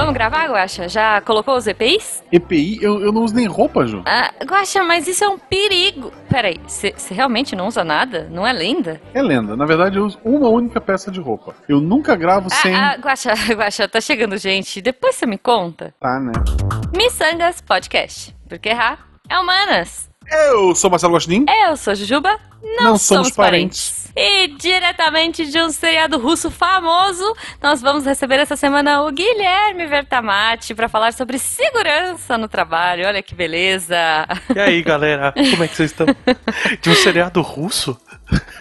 [0.00, 0.88] Vamos gravar, Guaxa?
[0.88, 2.24] Já colocou os EPIs?
[2.32, 4.02] EPI, eu, eu não uso nem roupa, Ju.
[4.06, 6.10] Ah, Guaxa, mas isso é um perigo.
[6.26, 8.26] Peraí, você realmente não usa nada?
[8.30, 8.98] Não é lenda?
[9.12, 9.54] É lenda.
[9.54, 11.54] Na verdade, eu uso uma única peça de roupa.
[11.68, 12.74] Eu nunca gravo sem.
[12.74, 14.80] Ah, ah, Guaxa, Guaxa, tá chegando gente.
[14.80, 15.94] Depois você me conta.
[16.00, 16.32] Tá, né?
[16.96, 18.34] Missangas Podcast.
[18.48, 20.09] Porque errar é humanas.
[20.30, 21.44] Eu sou Marcelo Gostin.
[21.66, 22.38] Eu sou Jujuba.
[22.62, 24.10] Não, Não somos, somos parentes.
[24.16, 30.74] E diretamente de um seriado russo famoso, nós vamos receber essa semana o Guilherme Vertamati
[30.74, 33.06] para falar sobre segurança no trabalho.
[33.06, 33.96] Olha que beleza!
[34.54, 36.06] E aí, galera, como é que vocês estão?
[36.82, 37.96] De um seriado russo?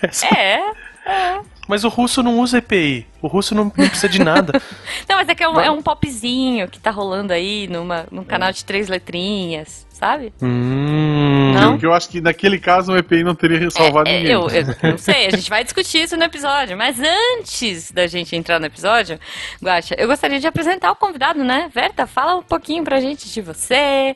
[0.01, 0.61] Essa- É.
[1.05, 1.39] é.
[1.67, 3.05] Mas o russo não usa EPI.
[3.21, 4.61] O russo não, não precisa de nada.
[5.09, 8.23] Não, mas é que é um, é um popzinho que tá rolando aí numa, num
[8.23, 10.31] canal de três letrinhas, sabe?
[10.41, 11.51] Hum.
[11.53, 11.71] Não?
[11.73, 14.31] Porque eu acho que naquele caso o EPI não teria salvado É, ninguém.
[14.31, 18.35] eu, eu não sei, a gente vai discutir isso no episódio, mas antes da gente
[18.35, 19.19] entrar no episódio,
[19.61, 21.69] Guaxa, eu gostaria de apresentar o convidado, né?
[21.73, 24.15] Verta, fala um pouquinho pra gente de você,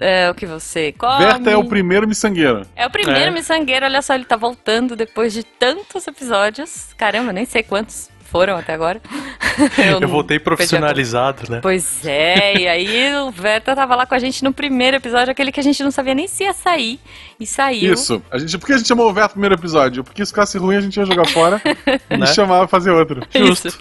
[0.00, 1.24] é, o que você come.
[1.24, 2.62] Berta é o primeiro miçangueiro.
[2.74, 3.30] É o primeiro É.
[3.30, 6.94] miçangueiro, olha só, ele tá voltando depois de tantos episódios.
[6.96, 9.00] Caramba, nem sei quantos foram até agora.
[9.76, 11.58] Eu não voltei profissionalizado, né?
[11.60, 15.52] Pois é, e aí o Verta tava lá com a gente no primeiro episódio, aquele
[15.52, 16.98] que a gente não sabia nem se ia sair,
[17.38, 17.92] e saiu.
[17.92, 18.22] Isso.
[18.30, 20.04] A gente, por que a gente chamou o Verta no primeiro episódio?
[20.04, 21.60] Porque se ficasse ruim a gente ia jogar fora
[22.08, 22.26] e Né?
[22.26, 23.22] chamava pra fazer outro.
[23.34, 23.68] Justo.
[23.68, 23.80] Isso.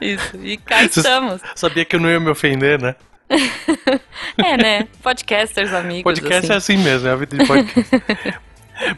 [0.00, 0.36] Isso.
[0.42, 1.42] E cá estamos.
[1.54, 2.94] Sabia que eu não ia me ofender, né?
[4.38, 4.88] É, né?
[5.02, 6.04] Podcasters amigos.
[6.04, 6.74] Podcast é assim.
[6.74, 7.94] assim mesmo, é a vida de podcast.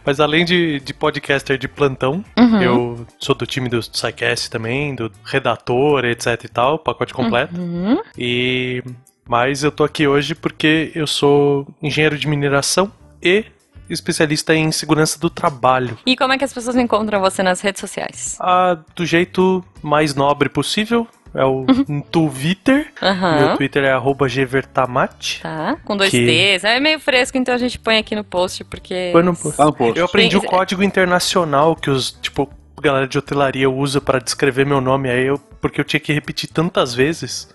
[0.04, 2.62] Mas além de, de podcaster de plantão, Uhum.
[2.62, 7.58] eu sou do time do SciCast também, do redator, etc e tal, pacote completo.
[7.60, 8.00] Uhum.
[8.16, 8.82] E
[9.28, 13.44] mas eu tô aqui hoje porque eu sou engenheiro de mineração e
[13.90, 15.96] especialista em segurança do trabalho.
[16.06, 18.36] E como é que as pessoas encontram você nas redes sociais?
[18.40, 21.66] Ah, do jeito mais nobre possível, é o
[22.10, 22.88] Twitter.
[23.00, 23.56] Meu Aham.
[23.56, 25.40] Twitter é arroba gvertamate.
[25.42, 26.64] Tá, com dois Que- T's.
[26.64, 29.10] É meio fresco, então a gente põe aqui no post, porque.
[29.12, 29.56] Põe no post.
[29.56, 29.98] Tá no post.
[29.98, 32.48] Eu aprendi Tem- o código internacional que os, tipo,
[32.80, 36.48] galera de hotelaria usa pra descrever meu nome aí, eu, porque eu tinha que repetir
[36.50, 37.48] tantas vezes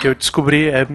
[0.00, 0.86] que eu descobri é,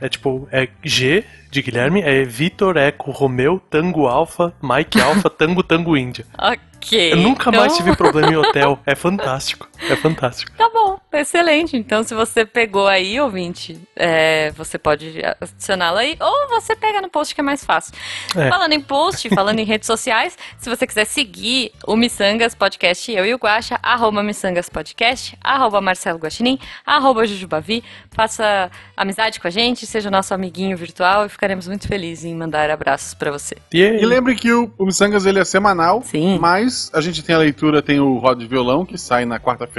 [0.00, 5.62] é tipo, é G de Guilherme, é Vitor Eco Romeu Tango Alfa Mike Alfa Tango
[5.62, 6.24] Tango Índia.
[6.38, 7.12] ok.
[7.12, 8.78] Eu nunca então- mais tive problema em hotel.
[8.86, 9.68] É fantástico.
[9.90, 10.52] É fantástico.
[10.56, 11.76] Tá bom, excelente.
[11.76, 17.08] Então, se você pegou aí, ouvinte, é, você pode adicioná-lo aí, ou você pega no
[17.08, 17.92] post que é mais fácil.
[18.36, 18.48] É.
[18.48, 23.26] Falando em post, falando em redes sociais, se você quiser seguir o Missangas Podcast, eu
[23.26, 27.82] e o Guaxa, arroba Missangas Podcast, arroba Marcelo Guaxinim, arroba Jujubavi,
[28.12, 32.70] faça amizade com a gente, seja nosso amiguinho virtual e ficaremos muito felizes em mandar
[32.70, 33.56] abraços pra você.
[33.72, 34.02] E aí?
[34.02, 36.38] E lembre que o, o Missangas ele é semanal, Sim.
[36.38, 39.71] mas a gente tem a leitura, tem o Roda de Violão, que sai na quarta-feira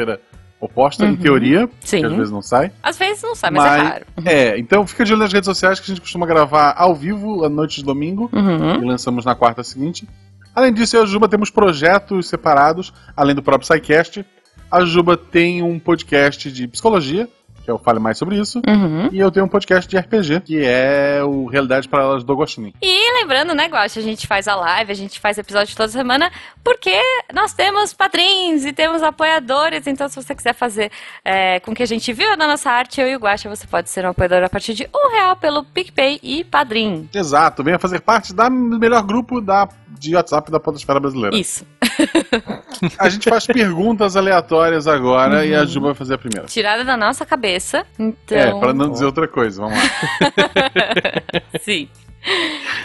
[0.60, 1.16] oposta, em Uhum.
[1.18, 2.00] teoria, Sim.
[2.00, 2.72] que às vezes não sai.
[2.82, 4.06] Às vezes não sabe, mas, é raro.
[4.26, 7.44] é, então fica de olho nas redes sociais que a gente costuma gravar ao vivo,
[7.44, 8.82] à noite de domingo, Uhum.
[8.82, 10.08] e lançamos na quarta seguinte.
[10.56, 14.26] Além disso, eu e a Juba temos projetos separados, além do próprio SciCast.
[14.72, 17.28] A Juba tem um podcast de psicologia,
[17.64, 18.62] que eu falo mais sobre isso.
[18.68, 19.10] Uhum.
[19.12, 22.74] E eu tenho um podcast de RPG, que é o Realidade para Elas do Agostinho.
[22.82, 26.32] E lembrando, né, Guaxa, a gente faz a live, a gente faz episódio toda semana,
[26.64, 26.94] porque
[27.34, 30.92] nós temos padrinhos e temos apoiadores, então se você quiser fazer
[31.24, 33.90] é, com que a gente viva na nossa arte, eu e o Guaxa, você pode
[33.90, 37.10] ser um apoiador a partir de um real pelo PicPay e Padrim.
[37.14, 41.36] Exato, venha fazer parte da- do melhor grupo da, de WhatsApp da Podosfera Brasileira.
[41.36, 41.66] Isso.
[43.00, 46.48] A gente faz perguntas aleatórias agora e a Juba vai fazer a primeira.
[46.48, 48.38] Tirada da nossa cabeça, então...
[48.38, 49.84] É, pra não dizer outra coisa, vamos lá.
[51.62, 51.88] Sim.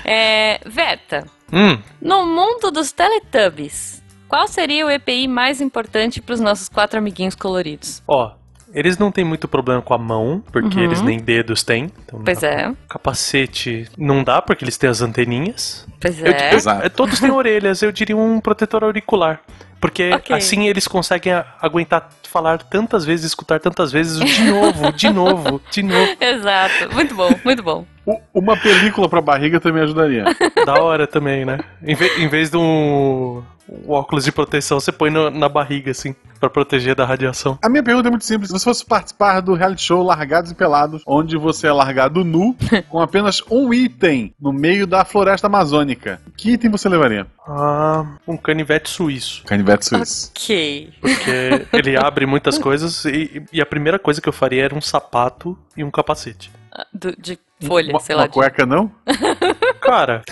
[0.04, 6.40] É, Verta, Hum, no mundo dos Teletubbies, qual seria o EPI mais importante para os
[6.40, 8.02] nossos quatro amiguinhos coloridos?
[8.06, 8.37] ó.
[8.74, 10.84] Eles não têm muito problema com a mão, porque Uhum.
[10.84, 11.90] eles nem dedos têm.
[12.04, 15.86] Então Pois é, Capacete não dá, porque eles têm as anteninhas.
[16.00, 16.50] pois Eu- é.
[16.54, 19.40] eu- é, todos têm orelhas, eu diria um protetor auricular.
[19.80, 20.34] Porque Ok.
[20.34, 25.82] assim eles conseguem aguentar falar tantas vezes, escutar tantas vezes, de novo, de novo, de
[25.84, 26.16] novo.
[26.20, 27.86] Exato, muito bom, muito bom.
[28.34, 30.24] Uma película pra barriga também ajudaria.
[30.66, 31.60] Da hora também, né?
[31.82, 35.90] Em, ve- em vez de um, um óculos de proteção, você põe no- na barriga,
[35.90, 37.58] assim, pra proteger da radiação.
[37.62, 38.48] A minha pergunta é muito simples.
[38.50, 42.56] Se você fosse participar do reality show Largados e Pelados, onde você é largado nu,
[42.88, 47.26] com apenas um item no meio da floresta amazônica, que item você levaria?
[47.46, 49.42] Ah, um canivete suíço.
[49.44, 50.30] Canivete suíço.
[50.36, 50.92] Ok.
[51.00, 54.80] Porque ele abre muitas coisas e, e a primeira coisa que eu faria era um
[54.80, 56.50] sapato e um capacete.
[56.92, 58.22] Do- de folha, uma, sei lá.
[58.22, 58.90] uma de- cueca não?
[59.80, 60.22] Cara,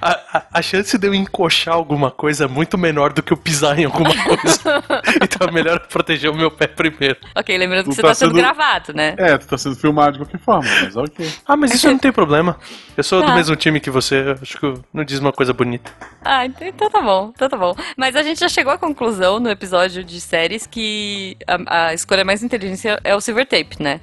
[0.00, 3.36] A, a, a chance de eu encoxar alguma coisa é muito menor do que eu
[3.36, 4.82] pisar em alguma coisa.
[5.22, 7.16] então é melhor proteger o meu pé primeiro.
[7.34, 9.14] Ok, lembrando que Tu você tá tá sendo sendo- gravado, né?
[9.18, 11.32] É, tu tá sendo filmado de qualquer forma, mas ok.
[11.46, 12.56] Ah, mas isso não tem problema.
[12.96, 13.34] Eu sou do Tá.
[13.34, 15.90] mesmo time que você, acho que não diz uma coisa bonita.
[16.22, 17.74] Ah, ent- então tá bom, então tá bom.
[17.96, 22.24] Mas a gente já chegou à conclusão no episódio de séries que a, a escolha
[22.24, 24.00] mais inteligente é o Silver Tape, né?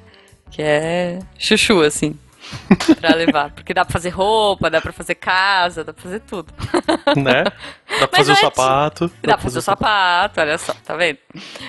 [0.51, 2.15] Que é chuchu, assim.
[2.99, 3.51] pra levar.
[3.51, 6.51] Porque dá pra fazer roupa, dá pra fazer casa, dá pra fazer tudo.
[7.15, 7.43] Né?
[7.45, 9.11] Dá pra Mas fazer o antes- sapato.
[9.23, 11.17] Dá pra fazer o sapato, olha só, tá vendo?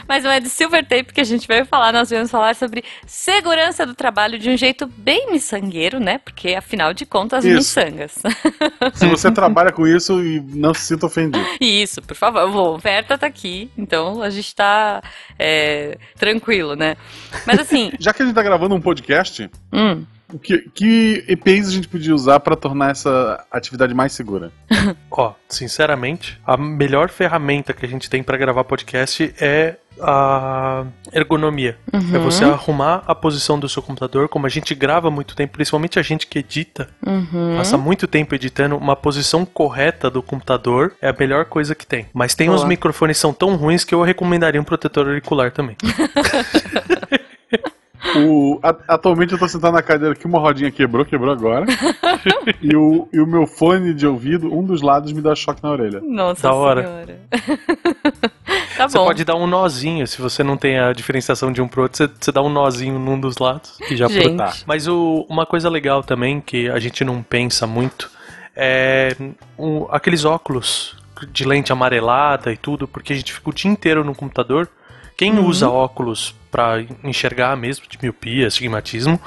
[0.06, 2.82] Mas não é de Silver Tape que a gente veio falar, nós viemos falar sobre
[3.06, 6.18] segurança do trabalho de um jeito bem miçangueiro, né?
[6.18, 7.54] Porque afinal de contas, Isso.
[7.56, 8.18] miçangas.
[8.94, 11.44] Se você trabalha com isso e não se sinta ofendido.
[11.60, 12.74] Isso, por favor.
[12.74, 15.00] O Verta tá aqui, então a gente tá
[15.38, 16.96] é, tranquilo, né?
[17.46, 20.04] Mas assim, Já que a gente tá gravando um podcast, hum,
[20.36, 24.52] que, que EPIs a gente podia usar pra tornar essa atividade mais segura?
[25.10, 31.76] Ó, sinceramente, a melhor ferramenta que a gente tem pra gravar podcast é a ergonomia.
[31.92, 32.16] Uhum.
[32.16, 35.98] É você arrumar a posição do seu computador, como a gente grava muito tempo, principalmente
[35.98, 37.56] a gente que edita, uhum.
[37.56, 42.06] passa muito tempo editando, uma posição correta do computador é a melhor coisa que tem.
[42.12, 42.68] Mas tem uns Boa.
[42.68, 45.76] microfones que são tão ruins que eu recomendaria um protetor auricular também.
[48.26, 51.66] O, a- atualmente eu tô sentado na cadeira que uma rodinha quebrou, quebrou agora.
[52.62, 55.70] e, o, e o meu fone de ouvido, um dos lados me dá choque na
[55.70, 56.00] orelha.
[56.00, 56.82] Nossa Da hora.
[56.82, 57.18] senhora.
[58.76, 59.04] tá Você bom.
[59.06, 62.10] pode dar um nozinho, se você não tem a diferenciação de um pro outro, você,
[62.20, 64.36] você dá um nozinho num dos lados e já Gente.
[64.36, 64.52] tá.
[64.66, 68.10] Mas o- uma coisa legal também que a gente não pensa muito
[68.56, 69.14] é
[69.56, 70.96] o- aqueles óculos
[71.32, 74.68] de lente amarelada e tudo, porque a gente fica o dia inteiro no computador.
[75.16, 75.46] Quem Uhum.
[75.46, 79.20] usa óculos pra enxergar mesmo, de miopia, astigmatismo,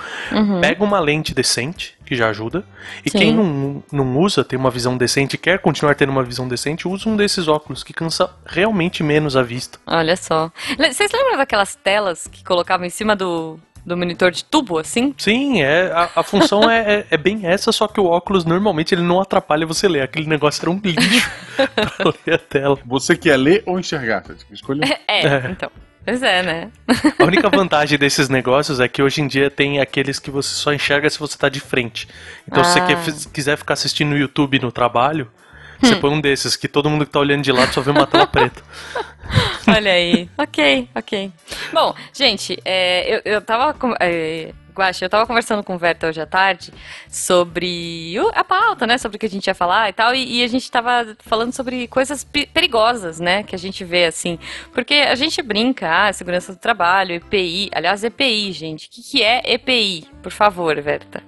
[0.59, 2.63] pega uma lente decente, que já ajuda.
[3.06, 3.18] E Sim.
[3.18, 6.88] quem não, não usa, tem uma visão decente e quer continuar tendo uma visão decente,
[6.88, 9.79] usa um desses óculos, que cansa realmente menos a vista.
[9.88, 10.51] Olha só.
[10.77, 15.13] Vocês lembram daquelas telas que colocavam em cima do, do monitor de tubo, assim?
[15.18, 18.94] Sim, é, a, a função é, é, é bem essa, só que o óculos normalmente
[18.94, 20.01] ele não atrapalha você ler.
[20.01, 21.31] Aquele negócio era um lixo
[21.75, 22.77] pra ler a tela.
[22.85, 24.21] Você quer ler ou enxergar?
[24.23, 25.00] Você tem que escolher.
[25.07, 25.47] É, É.
[25.50, 25.71] então.
[26.03, 26.71] Pois é, né?
[27.19, 30.74] A única vantagem desses negócios é que hoje em dia tem aqueles que você só
[30.74, 32.07] enxerga se você tá de frente.
[32.48, 32.86] Então, se você Ah.
[32.88, 35.30] quer, fi- quiser ficar assistindo no YouTube no trabalho,
[35.80, 38.06] você põe um desses, que todo mundo que tá olhando de lado só vê uma
[38.07, 38.62] tela preta.
[39.68, 40.30] Olha aí.
[40.38, 41.31] ok, ok.
[41.71, 43.75] Bom, gente, é, eu, eu tava.
[44.00, 46.71] É, Guaxa, eu tava conversando com o Verta hoje à tarde
[47.09, 48.97] sobre o- a pauta, né?
[48.97, 50.13] Sobre o que a gente ia falar e tal.
[50.15, 53.44] E, e a gente tava falando sobre coisas pe- perigosas, né?
[53.44, 54.39] Que a gente vê assim.
[54.73, 57.69] Porque a gente brinca, ah, segurança do trabalho, EPI.
[57.73, 58.88] Aliás, EPI, gente.
[58.88, 60.07] O que, que é EPI?
[60.23, 61.21] Por favor, Verta.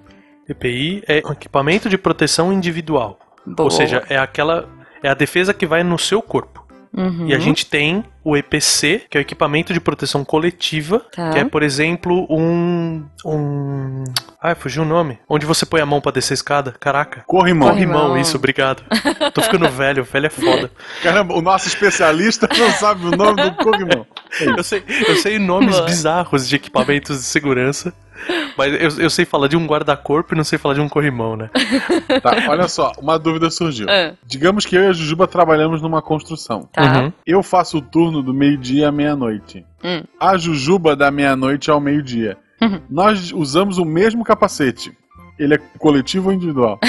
[0.48, 3.20] EPI é um equipamento de proteção individual.
[3.46, 3.66] Boa.
[3.66, 4.68] Ou seja, é aquela.
[5.02, 6.63] É a defesa que vai no seu corpo.
[6.96, 7.28] Uhum.
[7.28, 11.32] E a gente tem o EPC, que é o equipamento de proteção coletiva, Tá.
[11.32, 13.04] que é, por exemplo, um.
[13.26, 14.04] um.
[14.42, 15.18] Ai, fugiu o nome.
[15.28, 16.76] Onde você põe a mão pra descer a escada.
[16.80, 17.24] Caraca.
[17.26, 17.70] Corrimão.
[17.70, 17.94] Corrimão.
[18.02, 18.84] Corrimão, isso, obrigado.
[19.34, 20.72] Tô ficando velho, velho é foda.
[21.02, 24.06] Caramba, o nosso especialista não sabe o nome do corrimão.
[24.40, 25.86] Eu sei, eu sei nomes Boa.
[25.86, 27.94] bizarros de equipamentos de segurança,
[28.58, 31.36] mas eu, eu sei falar de um guarda-corpo e não sei falar de um corrimão,
[31.36, 31.50] né?
[32.22, 33.88] Tá, olha só, uma dúvida surgiu.
[33.90, 36.68] Ah, Digamos que eu e a Jujuba trabalhamos numa construção.
[36.72, 37.02] tá.
[37.04, 37.14] Uhum.
[37.26, 39.66] Eu faço o turno do meio-dia à meia-noite.
[39.84, 40.04] Hum.
[40.20, 42.38] A Jujuba da meia-noite ao meio-dia.
[42.62, 42.80] Uhum.
[42.90, 44.92] Nós usamos o mesmo capacete.
[45.38, 46.80] Ele é coletivo ou individual?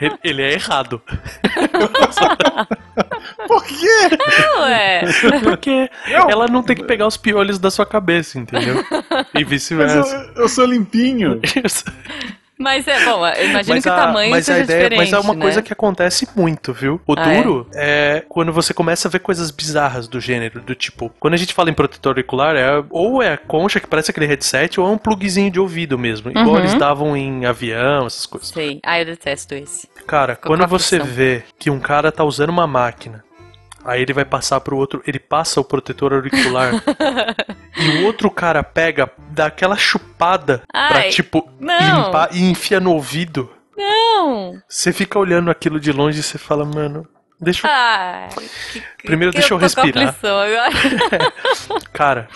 [0.00, 1.00] Ele, ele é errado.
[3.52, 4.16] Por quê?
[4.60, 5.02] Ué.
[5.42, 8.84] Porque Eu- ela não tem que pegar os piolhos da sua cabeça, entendeu?
[9.34, 10.32] E vice-versa.
[10.36, 11.40] eu, eu sou limpinho.
[12.58, 14.98] Mas é, bom, eu imagino Mas que o a- tamanho mas a seja ideia, diferente,
[15.10, 15.40] Mas é uma né?
[15.40, 17.00] coisa que acontece muito, viu?
[17.08, 17.42] O Ah, é?
[17.42, 18.24] duro é?
[18.28, 21.70] quando você começa a ver coisas bizarras do gênero, do tipo, quando a gente fala
[21.70, 24.98] em protetor auricular, é ou é a concha que parece aquele headset, ou é um
[24.98, 26.30] plugzinho de ouvido mesmo.
[26.30, 26.58] Igual Uhum.
[26.58, 28.50] eles davam em avião, essas coisas.
[28.50, 28.78] Sei.
[28.84, 29.88] Ah, eu detesto esse.
[30.06, 33.24] Cara, Com quando você vê que um cara tá usando uma máquina,
[33.84, 36.72] aí ele vai passar pro outro, ele passa o protetor auricular
[37.76, 42.06] e o outro cara pega, dá aquela chupada pra Ai, tipo não.
[42.06, 43.50] limpar e enfia no ouvido.
[43.76, 44.60] Não!
[44.68, 47.06] Você fica olhando aquilo de longe e você fala, mano,
[47.40, 47.70] deixa eu.
[47.72, 48.28] Ai,
[48.72, 50.14] que- Primeiro que deixa eu com respirar.
[50.22, 50.62] agora.
[51.92, 52.28] Cara,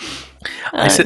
[0.73, 1.03] Ai, cê-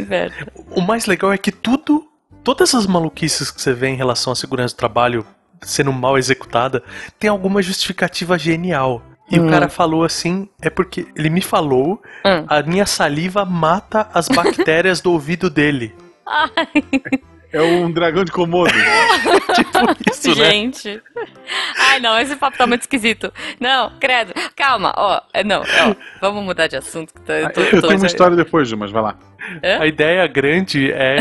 [0.71, 2.07] o mais legal é que tudo,
[2.43, 5.25] todas essas maluquices que você vê em relação à segurança do trabalho
[5.61, 6.81] sendo mal executada,
[7.19, 9.03] tem alguma justificativa genial.
[9.31, 9.47] E Hum.
[9.47, 12.45] o cara falou assim, é porque ele me falou, Hum.
[12.47, 15.95] a minha saliva mata as bactérias do ouvido dele.
[16.25, 16.57] Ai,
[17.53, 18.71] É um dragão de Komodo.
[19.55, 20.51] tipo isso, né?
[20.51, 21.01] Gente.
[21.77, 23.31] Ai, não, esse papo tá muito esquisito.
[23.59, 24.33] Não, credo.
[24.55, 25.21] Calma, ó.
[25.33, 25.95] é, Não, ó.
[26.21, 27.13] Vamos mudar de assunto.
[27.13, 29.15] Que tá, eu tô- Eu tô- tenho uma história depois, Ju, mas vai lá.
[29.79, 31.17] A ideia grande é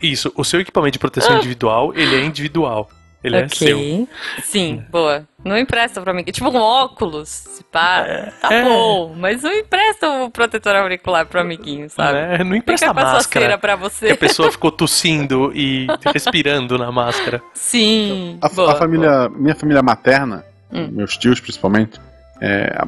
[0.00, 0.32] isso.
[0.36, 2.88] O seu equipamento de proteção individual, ele é individual.
[3.22, 3.76] Ele é seu.
[3.78, 4.08] Ok.
[4.42, 5.24] Sim, boa.
[5.44, 6.24] Não empresta pra mim.
[6.24, 8.04] Tipo um óculos, se pá.
[8.40, 8.64] Tá é.
[8.64, 9.14] bom.
[9.16, 12.14] Mas não empresta o protetor auricular pro amiguinho, sabe?
[12.14, 12.38] Né?
[12.44, 13.44] Não empresta Fica com a máscara.
[13.46, 14.10] cera pra Que você.
[14.10, 17.40] a pessoa ficou tossindo e respirando na máscara.
[17.54, 18.38] Sim.
[18.42, 20.88] A, boa, a família, minha família materna, Hum.
[20.90, 22.00] meus tios principalmente,
[22.40, 22.82] é,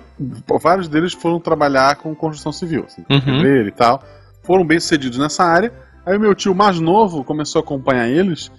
[0.60, 3.66] vários deles foram trabalhar com construção civil, assim, Uhum.
[3.66, 4.02] e tal.
[4.42, 5.72] Foram bem sucedidos nessa área.
[6.06, 8.50] Aí o meu tio mais novo começou a acompanhar eles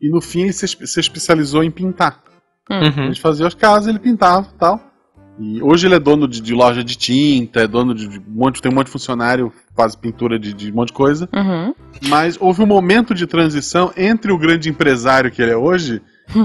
[0.00, 2.22] e no fim ele se, se especializou em pintar.
[2.70, 3.06] Uhum.
[3.06, 4.90] Ele fazia as casas, ele pintava e tal.
[5.38, 8.22] E hoje ele é dono de, de loja de tinta, é dono de, de um
[8.28, 11.28] monte, tem um monte de funcionário, faz pintura de, de um monte de coisa.
[11.34, 11.74] Uhum.
[12.08, 16.02] Mas houve um momento de transição entre o grande empresário que ele é hoje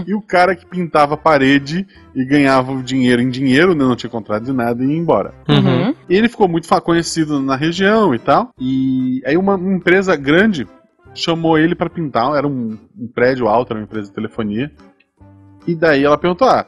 [0.07, 1.85] e o cara que pintava a parede
[2.15, 5.33] e ganhava o dinheiro em dinheiro, né, não tinha contrato de nada e ia embora.
[5.47, 5.93] Uhum.
[6.09, 8.49] E ele ficou muito conhecido na região e tal.
[8.59, 10.67] E aí uma empresa grande
[11.15, 12.35] chamou ele pra pintar.
[12.35, 14.71] Era um, um prédio alto, era uma empresa de telefonia.
[15.67, 16.65] E daí ela perguntou: ah,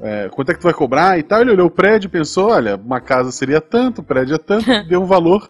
[0.00, 1.40] é, quanto é que tu vai cobrar e tal?
[1.40, 4.64] Ele olhou o prédio e pensou: olha, uma casa seria tanto, o prédio é tanto,
[4.88, 5.48] deu um valor.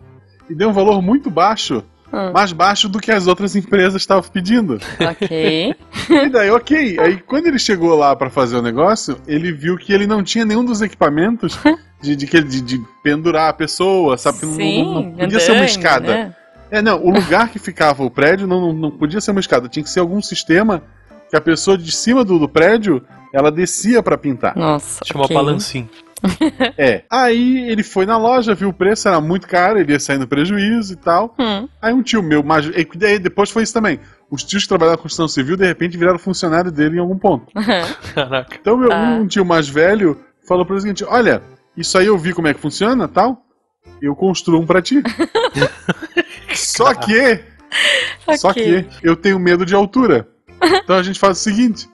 [0.49, 2.33] E deu um valor muito baixo, Hum.
[2.33, 4.80] mais baixo do que as outras empresas estavam pedindo.
[5.00, 5.76] Ok.
[6.11, 6.99] E daí, ok.
[6.99, 10.45] Aí quando ele chegou lá pra fazer o negócio, ele viu que ele não tinha
[10.45, 11.57] nenhum dos equipamentos
[12.02, 14.45] de, de, que- de, de pendurar a pessoa, sabe?
[14.45, 16.07] Não- Sim, não, não podia ser uma escada.
[16.09, 16.37] né?
[16.71, 19.69] É, não, o lugar que ficava o prédio não, não, não podia ser uma escada,
[19.69, 20.83] tinha que ser algum sistema
[21.29, 24.57] que a pessoa de cima do, do prédio ela descia pra pintar.
[24.57, 25.00] Nossa.
[25.05, 25.37] Chama ok.
[25.37, 25.89] balancim.
[26.77, 27.05] É.
[27.09, 30.27] Aí ele foi na loja, viu o preço, era muito caro, ele ia sair no
[30.27, 31.35] prejuízo e tal.
[31.39, 31.67] Hum.
[31.81, 33.99] Aí um tio meu, mais, e daí depois foi isso também.
[34.31, 37.47] Os tios que trabalhavam na construção civil, de repente, viraram funcionário dele em algum ponto.
[38.15, 38.57] Caraca.
[38.61, 39.17] Então, meu, Ah.
[39.21, 41.43] um tio mais velho falou para ele o seguinte: Olha,
[41.77, 43.43] isso aí eu vi como é que funciona tal.
[44.03, 45.03] Eu construo um pra ti.
[46.54, 47.40] só que,
[48.37, 50.28] só que eu tenho medo de altura.
[50.85, 51.88] Então a gente faz o seguinte: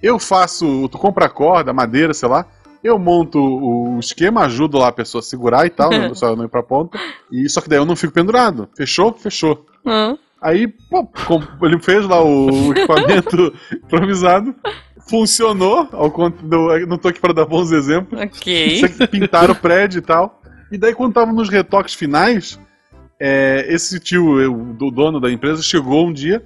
[0.00, 2.46] eu faço, tu compra a corda, madeira, sei lá.
[2.82, 6.44] Eu monto o esquema, ajudo lá a pessoa a segurar e tal, né, só não
[6.44, 6.98] ir pra ponta.
[7.30, 8.68] E só que daí eu não fico pendurado.
[8.76, 9.12] Fechou?
[9.12, 9.66] Fechou.
[9.86, 10.16] Hum.
[10.40, 11.08] Aí, pô,
[11.62, 14.52] ele fez lá o equipamento improvisado.
[15.08, 18.20] Funcionou, ao conto do, não tô aqui para dar bons exemplos.
[18.20, 18.82] Ok.
[19.10, 20.42] Pintaram o prédio e tal.
[20.72, 22.58] E daí, quando tava nos retoques finais,
[23.24, 26.42] é, esse tio, o do- dono da empresa, chegou um dia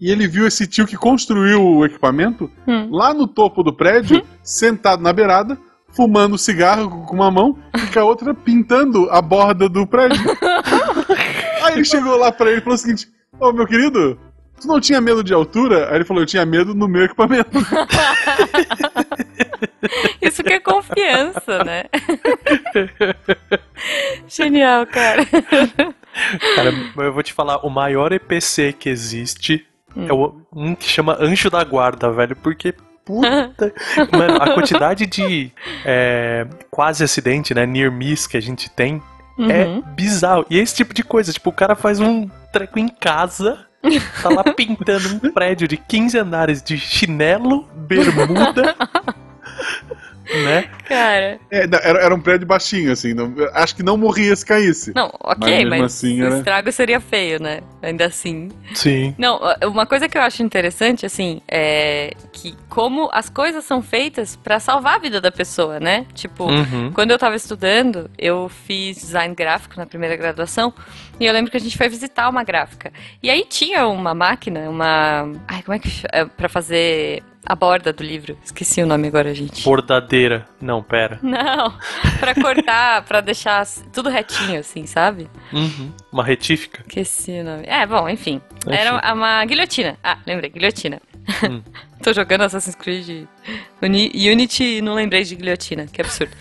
[0.00, 2.88] e ele viu esse tio que construiu o equipamento Hum.
[2.90, 5.58] lá no topo do prédio, sentado na beirada,
[5.92, 10.18] fumando cigarro com uma mão e com a outra pintando a borda do prédio.
[11.62, 13.06] Aí ele chegou lá pra ele e falou o seguinte:
[13.38, 14.18] Ô meu querido,
[14.60, 15.88] tu não tinha medo de altura?
[15.90, 17.50] Aí ele falou: Eu tinha medo no meu equipamento.
[20.20, 21.84] Isso que é confiança, né?
[24.26, 25.22] Genial, cara.
[26.56, 29.66] Cara, eu vou te falar, o maior EPC que existe
[29.96, 30.06] Hum.
[30.08, 33.72] é o, um que chama Anjo da Guarda, velho, porque puta.
[34.10, 35.52] Mano, a quantidade de
[35.84, 37.64] é, quase acidente, né?
[37.64, 39.00] Near miss que a gente tem
[39.38, 39.82] é Uhum.
[39.94, 40.46] bizarro.
[40.50, 43.66] E esse tipo de coisa, tipo, o cara faz um treco em casa,
[44.22, 48.74] tá lá pintando um prédio de 15 andares de chinelo, bermuda,
[50.32, 50.64] né?
[50.88, 51.38] Cara.
[51.50, 53.14] É, era, era um prédio baixinho, assim.
[53.14, 54.92] não- acho que não morria se caísse.
[54.94, 56.38] Não, Mas ok, mesmo mas, assim, o né?
[56.38, 57.60] estrago seria feio, né?
[57.82, 58.50] Ainda assim.
[58.74, 59.14] Sim.
[59.18, 64.36] Não, uma coisa que eu acho interessante, assim, é que como as coisas são feitas
[64.36, 66.06] pra salvar a vida da pessoa, né?
[66.14, 66.90] Tipo, Uhum.
[66.92, 70.72] quando eu tava estudando, eu fiz design gráfico na primeira graduação,
[71.18, 72.92] e eu lembro que a gente foi visitar uma gráfica.
[73.22, 75.30] E aí tinha uma máquina, uma.
[75.48, 75.88] Ai, como é que.
[76.12, 78.38] é, Pra fazer a borda do livro.
[78.44, 79.62] Esqueci o nome agora, gente.
[79.64, 80.46] Bordadeira.
[80.60, 81.18] Não, pera.
[81.22, 81.72] Não,
[82.20, 85.28] pra cortar, pra deixar tudo retinho, assim, sabe?
[85.52, 85.92] Uhum.
[86.12, 86.80] Uma retífica.
[86.86, 87.64] Esqueci o nome.
[87.66, 88.40] É, bom, enfim.
[88.66, 88.74] Enfim.
[88.76, 89.98] Era uma guilhotina.
[90.02, 91.00] Ah, lembrei, guilhotina.
[91.48, 91.62] Hum.
[92.02, 93.26] Tô jogando Assassin's Creed
[93.80, 96.36] Uni- Unity e não lembrei de guilhotina, que absurdo.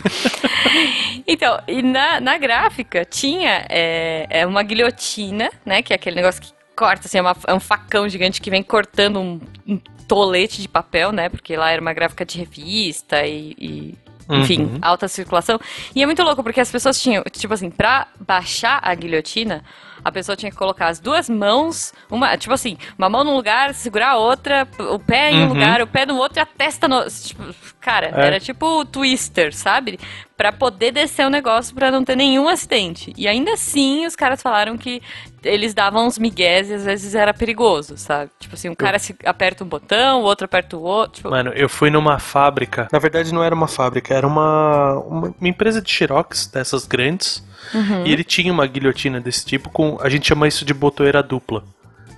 [1.28, 5.82] então, e na, na gráfica tinha é, é uma guilhotina, né?
[5.82, 8.62] Que é aquele negócio que corta, assim, é, uma- é um facão gigante que vem
[8.64, 9.80] cortando um, um
[10.14, 11.28] tolete de papel, né?
[11.28, 13.98] Porque lá era uma gráfica de revista e- e
[14.30, 14.80] enfim, Uhum.
[14.82, 15.60] alta circulação.
[15.94, 19.64] E é muito louco, porque as pessoas tinham, tipo assim, pra baixar a guilhotina,
[20.06, 23.74] a pessoa tinha que colocar as duas mãos, uma, tipo assim, uma mão num lugar,
[23.74, 25.48] segurar a outra, o pé em um Uhum.
[25.50, 27.04] lugar, o pé no outro e a testa no.
[27.10, 27.44] Tipo,
[27.82, 28.28] cara, É.
[28.28, 30.00] era tipo o twister, sabe?
[30.38, 33.12] Pra poder descer o negócio pra não ter nenhum acidente.
[33.18, 35.02] E ainda assim, os caras falaram que
[35.44, 38.32] eles davam uns migués e às vezes era perigoso, sabe?
[38.40, 41.18] Tipo assim, um cara se aperta um botão, o outro aperta o outro.
[41.18, 42.88] Tipo, Mano, eu fui numa fábrica.
[42.92, 47.44] Na verdade, não era uma fábrica, era uma, uma, uma empresa de xerox dessas grandes.
[47.74, 48.06] uhum.
[48.06, 49.98] E ele tinha uma guilhotina desse tipo com.
[50.02, 51.64] A gente chama isso de botoeira dupla.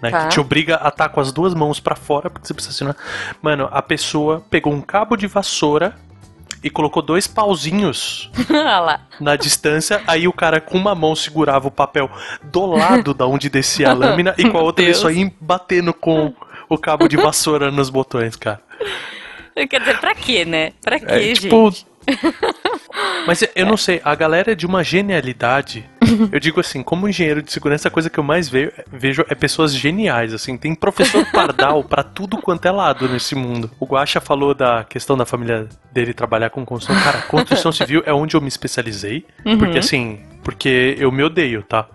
[0.01, 0.23] Né, Tá.
[0.23, 2.95] Que te obriga a estar com as duas mãos pra fora, porque você precisa assinar.
[3.41, 5.95] Mano, a pessoa pegou um cabo de vassoura
[6.65, 8.99] e colocou dois pauzinhos lá.
[9.21, 10.01] na distância.
[10.07, 12.09] Aí o cara com uma mão segurava o papel
[12.43, 15.93] do lado da onde descia a lâmina e com a outra ele só ia batendo
[15.93, 16.33] com
[16.67, 18.59] o cabo de vassoura nos botões, cara.
[19.69, 20.73] Quer dizer, pra quê, né?
[20.81, 21.85] Pra quê, É, gente?
[23.27, 25.89] Mas eu não sei, a galera é de uma genialidade.
[26.31, 29.33] Eu digo assim, como engenheiro de segurança, a coisa que eu mais ve- vejo é
[29.33, 30.55] pessoas geniais, assim.
[30.55, 33.71] Tem professor pardal pra tudo quanto é lado nesse mundo.
[33.79, 37.03] O Guaxa falou da questão da família dele trabalhar com construção.
[37.03, 39.25] Cara, construção civil é onde eu me especializei.
[39.43, 39.57] Uhum.
[39.57, 41.87] Porque assim, porque eu me odeio, tá?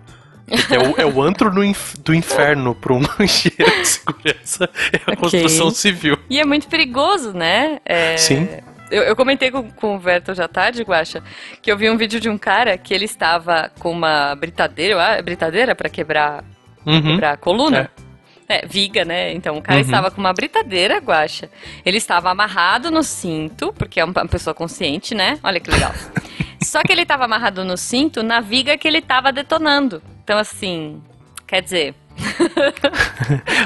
[0.69, 4.97] É o, é o antro no inf- do inferno pra um engenheiro de segurança, é
[4.97, 5.15] a Ok.
[5.15, 6.17] construção civil.
[6.29, 7.79] E é muito perigoso, né?
[7.85, 8.49] É, Sim.
[8.91, 11.23] Eu, eu comentei com, com o Verto já tarde, Guaxa,
[11.61, 15.23] que eu vi um vídeo de um cara que ele estava com uma britadeira, acho-
[15.23, 16.43] britadeira pra quebrar,
[16.85, 17.01] Uhum.
[17.01, 17.89] quebrar a coluna.
[18.49, 19.31] É, viga, né?
[19.33, 19.85] Então o cara Uhum.
[19.85, 21.49] estava com uma britadeira, Guaxa.
[21.85, 25.39] Ele estava amarrado no cinto, porque é uma pessoa consciente, né?
[25.41, 25.93] Olha que legal.
[26.61, 30.01] Só que ele estava amarrado no cinto na viga que ele estava detonando.
[30.23, 31.01] Então, assim,
[31.47, 31.95] quer dizer,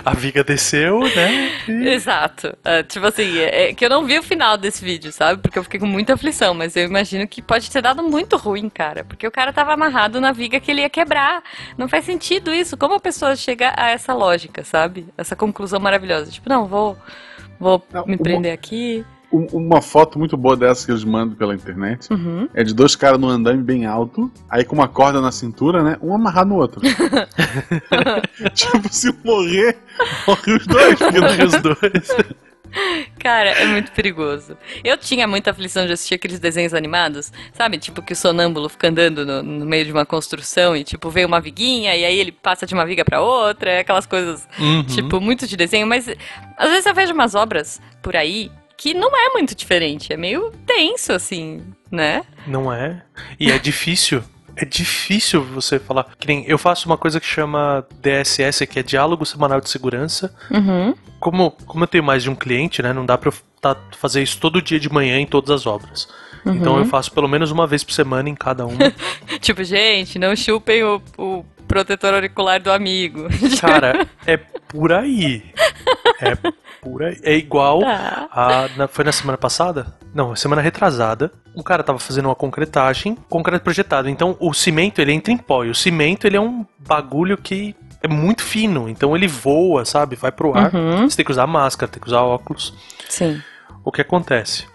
[0.04, 1.52] A viga desceu, né?
[1.68, 2.56] E- Exato.
[2.64, 5.42] É, tipo assim, é, é que eu não vi o final desse vídeo, sabe?
[5.42, 8.70] Porque eu fiquei com muita aflição, mas eu imagino que pode ter dado muito ruim,
[8.70, 9.04] cara.
[9.04, 11.42] Porque o cara tava amarrado na viga que ele ia quebrar.
[11.78, 12.78] Não faz sentido isso.
[12.78, 15.08] Como a pessoa chega a essa lógica, sabe?
[15.18, 16.32] Essa conclusão maravilhosa.
[16.32, 16.98] Tipo, não, vou,
[17.60, 19.06] vou Não, me uma- prender aqui.
[19.32, 22.48] Um- Uma foto muito boa dessa que eles mandam pela internet Uhum.
[22.54, 25.98] é de dois caras num andame bem alto, aí com uma corda na cintura, né?
[26.02, 26.82] Um amarrado no outro.
[28.54, 29.78] tipo, se morrer,
[30.28, 31.00] morre os dois.
[31.00, 32.36] porque Morre os dois.
[33.20, 34.58] Cara, é muito perigoso.
[34.84, 37.78] Eu tinha muita aflição de assistir aqueles desenhos animados, sabe?
[37.78, 41.24] Tipo que o sonâmbulo fica andando no, no meio de uma construção e, tipo, vem
[41.26, 44.84] uma viguinha e aí ele passa de uma viga pra outra, é aquelas coisas, Uhum.
[44.84, 45.88] tipo, muito de desenho.
[45.88, 46.08] Mas
[46.58, 50.52] às vezes eu vejo umas obras por aí que não é muito diferente, é meio
[50.66, 51.62] tenso, assim,
[51.92, 52.24] né?
[52.48, 53.04] Não é.
[53.40, 54.24] E é difícil.
[54.58, 56.08] É difícil você falar.
[56.18, 60.34] Que nem eu faço uma coisa que chama DSS, que é Diálogo Semanal de Segurança.
[60.50, 60.96] Uhum.
[61.20, 62.94] Como, como eu tenho mais de um cliente, né?
[62.94, 66.08] Não dá pra eu tá, fazer isso todo dia de manhã em todas as obras.
[66.46, 68.78] Então eu faço pelo menos uma vez por semana em cada uma.
[69.42, 73.28] Tipo, gente, não chupem o, o protetor auricular do amigo.
[73.60, 75.44] Cara, é por aí.
[76.22, 76.38] É
[76.92, 77.18] por aí.
[77.24, 78.28] É igual Tá.
[78.32, 78.68] a.
[78.78, 79.88] na- foi na semana passada?
[80.14, 81.32] Não, semana retrasada.
[81.56, 84.08] Um cara tava fazendo uma concretagem, concreto projetado.
[84.10, 85.64] Então o cimento ele entra em pó.
[85.64, 88.88] E o cimento ele é um bagulho que é muito fino.
[88.88, 90.16] Então ele voa, sabe?
[90.16, 90.74] Vai pro ar.
[90.74, 91.10] Uhum.
[91.10, 92.74] Você tem que usar máscara, tem que usar óculos.
[93.10, 93.42] Sim.
[93.84, 94.66] O que acontece?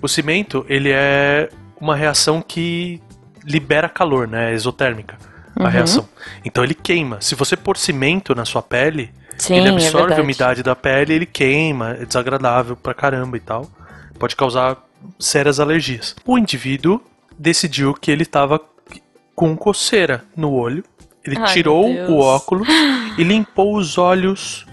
[0.00, 1.48] O cimento, ele é
[1.80, 3.00] uma reação que
[3.44, 4.50] libera calor, né?
[4.50, 5.16] É exotérmica.
[5.54, 5.68] A Uhum.
[5.68, 6.08] reação.
[6.44, 7.20] Então ele queima.
[7.20, 9.12] Se você pôr cimento na sua pele,
[9.42, 10.20] Sim, ele é absorve verdade.
[10.20, 13.66] a umidade da pele, ele queima, é desagradável pra caramba e tal.
[14.18, 14.76] Pode causar
[15.18, 16.14] sérias alergias.
[16.24, 17.00] O indivíduo
[17.38, 18.60] decidiu que ele tava
[19.34, 20.84] com coceira no olho.
[21.24, 22.08] Ele Ai, tirou Deus.
[22.08, 22.68] o óculos
[23.18, 24.66] e limpou os olhos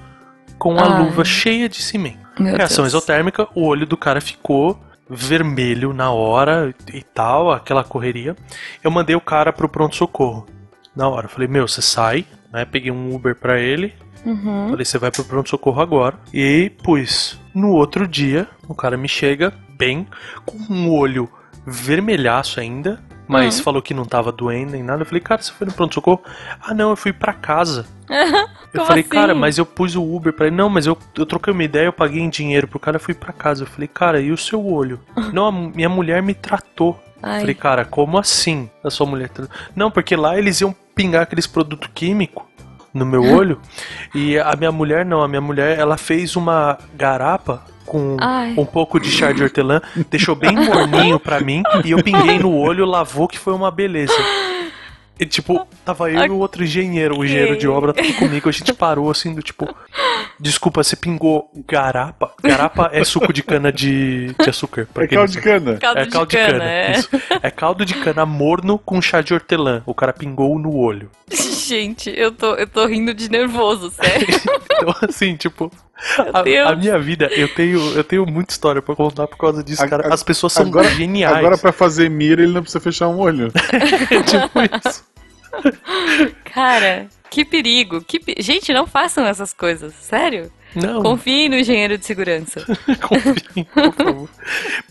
[0.58, 1.04] com a Ai.
[1.04, 2.20] luva cheia de cimento.
[2.40, 2.94] Meu Reação Deus.
[2.94, 4.80] exotérmica, o olho do cara ficou
[5.10, 8.36] vermelho na hora e tal, aquela correria.
[8.84, 10.46] Eu mandei o cara pro pronto-socorro.
[10.96, 12.66] Na hora, falei, meu, você sai, né?
[12.66, 13.94] Peguei um Uber pra ele.
[14.26, 14.70] Uhum.
[14.70, 16.16] Falei, você vai pro pronto-socorro agora.
[16.34, 17.40] E pus.
[17.54, 20.08] No outro dia, o cara me chega bem,
[20.46, 21.30] com um olho
[21.66, 23.64] vermelhaço ainda, mas Uhum.
[23.64, 25.02] falou que não tava doendo nem nada.
[25.04, 26.22] Eu falei, cara, você foi no pronto-socorro?
[26.62, 27.86] Ah, não, eu fui pra casa.
[28.72, 29.42] Eu falei, cara, assim?
[29.42, 30.56] mas eu pus o Uber pra ele.
[30.56, 33.16] Não, mas eu, eu troquei uma ideia, eu paguei em dinheiro pro cara, eu fui
[33.16, 33.64] pra casa.
[33.64, 35.00] Eu falei, cara, e o seu olho?
[35.34, 37.00] não, a minha mulher me tratou.
[37.22, 37.40] Ai.
[37.40, 39.32] Falei, cara, como assim a sua mulher?
[39.76, 42.44] Não, porque lá eles iam pingar aqueles produtos químicos
[42.94, 43.60] no meu olho.
[44.14, 48.54] e a minha mulher não, a minha mulher, ela fez uma garapa com Ai.
[48.56, 52.56] um pouco de chá de hortelã, deixou bem morninho pra mim, e eu pinguei no
[52.56, 54.14] olho, lavou, que foi uma beleza.
[55.20, 58.52] E, tipo, tava eu e o outro engenheiro, o engenheiro de obra, tava comigo, a
[58.52, 59.68] gente parou assim, do tipo,
[60.40, 62.34] desculpa, você pingou garapa?
[62.42, 64.88] Garapa é suco de cana de, de açúcar.
[64.94, 65.78] pra É quem não caldo de cana.
[65.78, 66.92] Caldo É de caldo de cana, cana, é.
[66.92, 67.10] isso.
[67.44, 69.84] É caldo de cana morno com chá de hortelã.
[69.86, 71.12] O cara pingou no olho.
[71.30, 74.28] Gente, eu tô, eu tô rindo de nervoso, sério.
[74.80, 75.70] Então, assim, tipo,
[76.34, 76.68] a, Deus.
[76.70, 79.88] a minha vida, eu tenho, eu tenho muita história pra contar por causa disso, A-
[79.88, 80.14] cara.
[80.14, 81.38] As pessoas são agora, geniais.
[81.38, 83.52] Agora pra fazer mira ele não precisa fechar um olho.
[84.26, 85.04] tipo isso.
[86.54, 88.02] Cara, Que perigo.
[88.02, 89.94] Que pe- Gente, não façam essas coisas.
[89.94, 90.52] Sério.
[90.76, 92.64] Não, Confie no engenheiro de segurança.
[93.02, 94.30] confiem, por favor.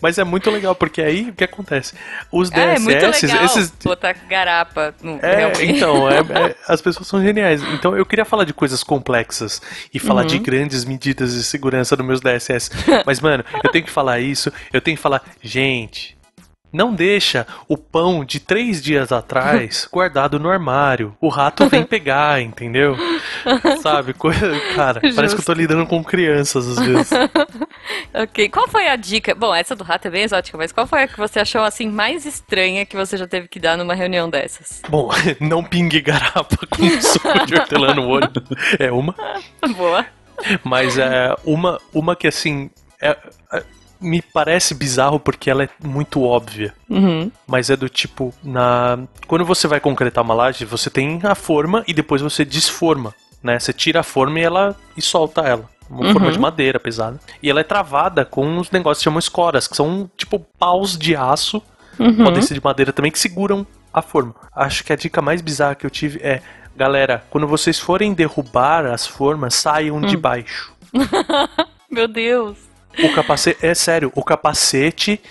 [0.01, 1.93] Mas é muito legal, porque aí o que acontece?
[2.31, 3.69] Os É, é muito DSS, legal esses.
[3.83, 6.19] botar garapa no É, então, é-
[6.51, 7.61] é- as pessoas são geniais.
[7.73, 9.61] Então eu queria falar de coisas complexas
[9.93, 10.27] e falar Uhum.
[10.27, 12.69] de grandes medidas de segurança nos meus DSS.
[13.05, 16.18] Mas, mano, eu tenho que falar isso, eu tenho que falar, gente.
[16.71, 21.15] Não deixa o pão de três dias atrás guardado no armário.
[21.19, 22.95] O rato vem pegar, entendeu?
[23.81, 24.13] Sabe?
[24.13, 25.53] Coisa, cara, parece que eu tô Justo.
[25.53, 27.09] lidando com crianças às vezes.
[28.13, 29.33] Ok, qual foi a dica?
[29.35, 31.87] Bom, essa do rato é bem exótica, mas qual foi a que você achou assim
[31.89, 34.81] mais estranha que você já teve que dar numa reunião dessas?
[34.89, 38.29] Bom, não pingue garapa com suco de hortelã no olho.
[38.79, 39.15] É uma.
[39.75, 40.05] Boa.
[40.63, 42.69] Mas é uma, uma que assim.
[43.01, 43.17] é-
[43.99, 46.73] me parece bizarro porque ela é muito óbvia.
[46.89, 47.31] Uhum.
[47.47, 48.99] Mas é do tipo, na.
[49.27, 53.13] Quando você vai concretar uma laje, você tem a forma e depois você desforma.
[53.43, 53.57] Né?
[53.59, 55.69] Você tira a forma e ela e solta ela.
[55.89, 56.13] Uma Uhum.
[56.13, 57.19] forma de madeira pesada.
[57.41, 61.15] E ela é travada com uns negócios que chamam escoras, que são tipo paus de
[61.15, 61.61] aço
[61.97, 62.23] Uhum.
[62.23, 64.33] podem ser de madeira também, que seguram a forma.
[64.55, 66.41] Acho que a dica mais bizarra que eu tive é,
[66.77, 70.71] galera, quando vocês forem derrubar as formas, saiam de baixo.
[71.91, 72.68] Meu Deus.
[73.03, 75.21] O capacete, é sério, o capacete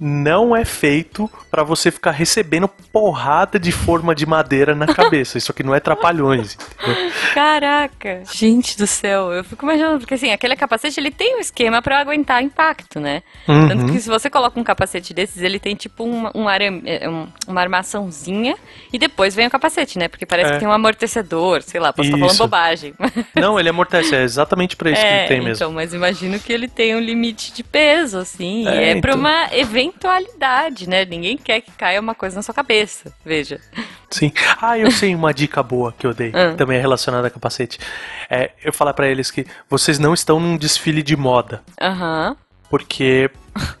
[0.00, 5.38] não é feito pra você ficar recebendo porrada de forma de madeira na cabeça.
[5.38, 6.56] Isso aqui não é trapalhões.
[6.80, 7.10] entendeu?
[7.34, 8.22] Caraca.
[8.32, 11.98] Gente do céu, eu fico imaginando, porque assim, aquele capacete ele tem um esquema pra
[12.00, 13.22] aguentar impacto, né?
[13.46, 13.92] Tanto Uhum.
[13.92, 17.28] que se você coloca um capacete desses, ele tem tipo uma, um arame- é, um-
[17.46, 18.54] uma armaçãozinha
[18.92, 20.08] e depois vem o capacete, né?
[20.08, 20.52] Porque parece É.
[20.54, 22.42] que tem um amortecedor, sei lá, posso estar falando Isso.
[22.42, 22.94] bobagem.
[23.34, 25.54] Não, ele amortece, é exatamente pra isso que é, ele tem mesmo.
[25.54, 28.66] então, mas imagino que ele tem um limite de peso, assim.
[28.68, 29.20] É, É, é pra então.
[29.20, 29.46] uma
[29.88, 31.04] eventualidade, né?
[31.04, 33.60] Ninguém quer que caia uma coisa na sua cabeça, veja.
[34.10, 34.32] Sim.
[34.60, 36.54] Ah, eu sei uma dica boa que eu dei, Ah.
[36.54, 37.78] também é relacionada a capacete.
[38.30, 41.62] É eu falar pra eles que vocês não estão num desfile de moda.
[41.80, 42.36] Aham.
[42.70, 43.30] Porque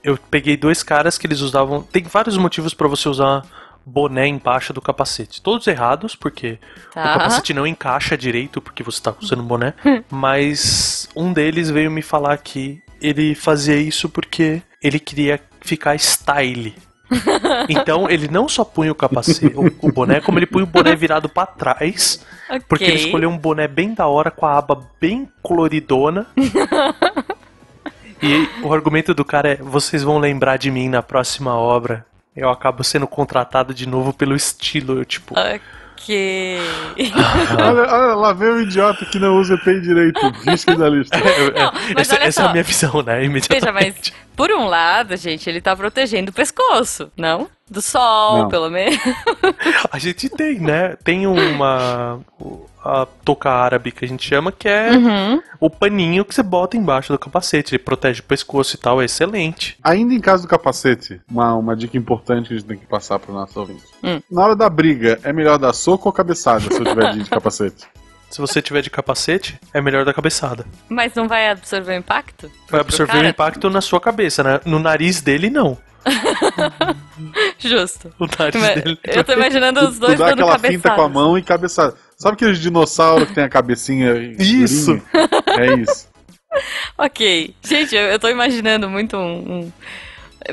[0.02, 1.82] eu peguei dois caras que eles usavam.
[1.82, 3.42] Tem vários motivos pra você usar
[3.84, 5.40] boné embaixo do capacete.
[5.40, 6.58] Todos errados, porque
[6.92, 7.00] Tá.
[7.00, 9.72] o capacete não encaixa direito porque você tá usando boné.
[10.10, 16.74] Mas um deles veio me falar que ele fazia isso porque ele queria ficar style.
[17.70, 20.94] Então ele não só punha o capacete, o, o boné, como ele punha o boné
[20.94, 22.24] virado pra trás.
[22.68, 26.26] Porque ele escolheu um boné bem da hora, com a aba bem coloridona.
[28.22, 32.04] e o argumento do cara é: vocês vão lembrar de mim na próxima obra.
[32.36, 34.98] Eu acabo sendo contratado de novo pelo estilo.
[34.98, 35.34] Eu, tipo,
[35.98, 36.58] Ok.
[37.58, 40.20] Olha, olha, lá vem o idiota que não usa EPI direito.
[40.44, 41.18] Risque da lista.
[41.18, 43.14] Não, mas essa, olha essa é a minha visão, né?
[43.16, 44.12] Veja, Imediatamente.
[44.14, 47.48] mas por um lado, gente, ele tá protegendo o pescoço, não?
[47.68, 48.48] Do sol, Não.
[48.48, 48.96] pelo menos.
[49.90, 50.96] A gente tem, né?
[51.04, 52.20] Tem uma.
[52.82, 55.42] A touca árabe que a gente chama, que é Uhum.
[55.60, 57.74] o paninho que você bota embaixo do capacete.
[57.74, 59.76] Ele protege o pescoço e tal, é excelente.
[59.84, 63.18] Ainda em caso do capacete, uma, uma dica importante que a gente tem que passar
[63.18, 63.82] para o nosso ouvinte.
[64.02, 64.20] Hum.
[64.30, 67.84] Na hora da briga, é melhor dar soco ou cabeçada se eu tiver de capacete?
[68.30, 70.66] Se você tiver de capacete, é melhor da cabeçada.
[70.88, 72.50] Mas não vai absorver o impacto?
[72.70, 74.60] Vai absorver o impacto na sua cabeça, né?
[74.66, 75.78] No nariz dele, não.
[77.58, 78.12] Justo.
[78.18, 78.98] O nariz Mas dele.
[79.04, 81.94] Eu tô imaginando os dois dando aquela finta com a mão e cabeçada.
[82.16, 85.00] Sabe aqueles dinossauros que tem a cabecinha Isso.
[85.58, 86.08] É isso.
[86.96, 87.54] Ok.
[87.62, 89.60] Gente, eu, eu tô imaginando muito um.
[89.66, 89.72] um-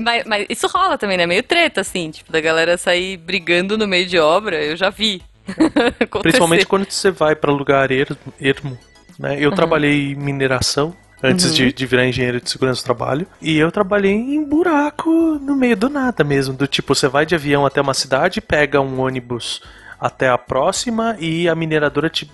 [0.01, 1.25] Mas, mas isso rola também, né?
[1.25, 5.21] Meio treta, assim, tipo, da galera sair brigando no meio de obra, eu já vi.
[6.21, 8.17] Principalmente quando você vai pra lugar ermo.
[8.39, 8.77] ermo,
[9.19, 9.37] né?
[9.39, 10.95] Eu trabalhei em mineração.
[11.23, 13.25] Antes de, de virar engenheiro de segurança do trabalho.
[13.41, 16.53] E eu trabalhei em buraco no meio do nada mesmo.
[16.53, 19.61] Do tipo, você vai de avião até uma cidade, pega um ônibus
[19.99, 22.29] até a próxima e a mineradora te,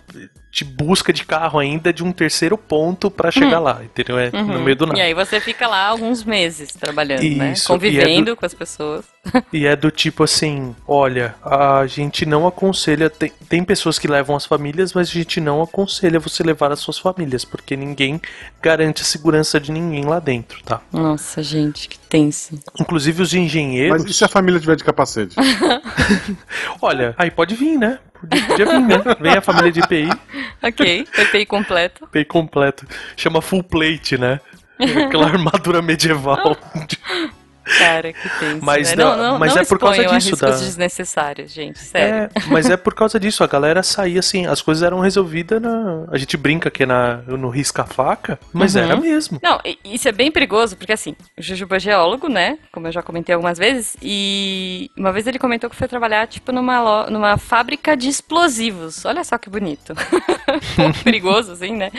[0.52, 4.20] te busca de carro ainda de um terceiro ponto pra chegar lá, entendeu?
[4.20, 4.64] É no Uhum.
[4.64, 5.00] meio do nada.
[5.00, 7.54] E aí você fica lá alguns meses trabalhando, né?
[7.54, 9.06] Isso, Convivendo e é com as pessoas.
[9.54, 14.36] E é do tipo assim, olha, a gente não aconselha, tem, tem pessoas que levam
[14.36, 18.20] as famílias, mas a gente não aconselha você levar as suas famílias, porque ninguém
[18.62, 20.82] garante a segurança de ninguém lá dentro, tá?
[20.92, 22.60] Nossa, gente, que tenso.
[22.80, 24.02] Inclusive os engenheiros.
[24.02, 25.36] Mas e se a família tiver de capacete?
[26.82, 28.00] Olha, aí pode vir, né?
[28.22, 29.16] Podia, podia né?
[29.20, 30.10] Vem a família de IPI,
[30.64, 32.06] Ok, EPI completo.
[32.06, 32.86] IPI completo.
[33.18, 34.40] Chama full plate, né?
[34.80, 36.56] Aquela armadura medieval.
[37.78, 38.60] Cara, que tenso.
[38.66, 39.04] Mas né?
[39.04, 41.80] não- não, não, mas não é por causa disso, riscos da- desnecessários, gente.
[41.80, 42.30] Sério.
[42.36, 46.06] É, mas é por causa disso, a galera saía assim, as coisas eram resolvidas na.
[46.12, 48.82] A gente brinca que é na, no risca-faca, mas Uhum.
[48.82, 49.40] era mesmo.
[49.42, 52.58] Não, isso é bem perigoso, porque assim, o Jujuba é geólogo, né?
[52.72, 56.52] Como eu já comentei algumas vezes, e uma vez ele comentou que foi trabalhar, tipo,
[56.52, 59.06] numa, lo- numa fábrica de explosivos.
[59.06, 59.94] Olha só que bonito.
[60.76, 61.92] pouco perigoso, assim, né?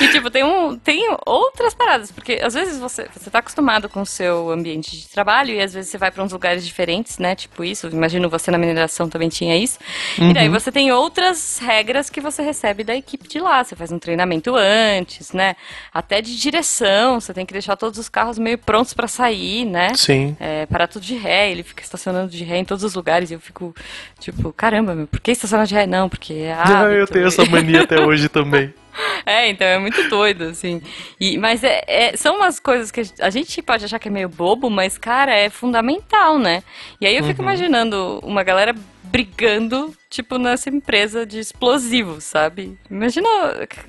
[0.00, 4.02] E, tipo, tem, um, tem outras paradas, porque às vezes você, você tá acostumado com
[4.02, 7.34] o seu ambiente de trabalho e às vezes você vai pra uns lugares diferentes, né?
[7.34, 9.78] Tipo isso, imagino você na mineração também tinha isso.
[10.16, 13.64] E daí você tem outras regras que você recebe da equipe de lá.
[13.64, 15.56] Você faz um treinamento antes, né?
[15.92, 19.92] Até de direção, você tem que deixar todos os carros meio prontos pra sair, né?
[19.96, 20.36] Sim.
[20.38, 23.34] É, parar tudo de ré, ele fica estacionando de ré em todos os lugares e
[23.34, 23.74] eu fico,
[24.20, 25.84] tipo, caramba, meu, por que estacionar de ré?
[25.86, 27.12] Não, porque é Ah, eu hábito.
[27.12, 28.72] tenho essa mania até hoje também.
[29.26, 30.80] É, então é muito doido, assim.
[31.20, 34.28] E, mas é, é- são umas coisas que a gente pode achar que é meio
[34.28, 36.62] bobo, mas, cara, é fundamental, né?
[37.00, 42.78] E aí eu fico imaginando uma galera brigando, tipo, nessa empresa de explosivos, sabe?
[42.90, 43.28] Imagina.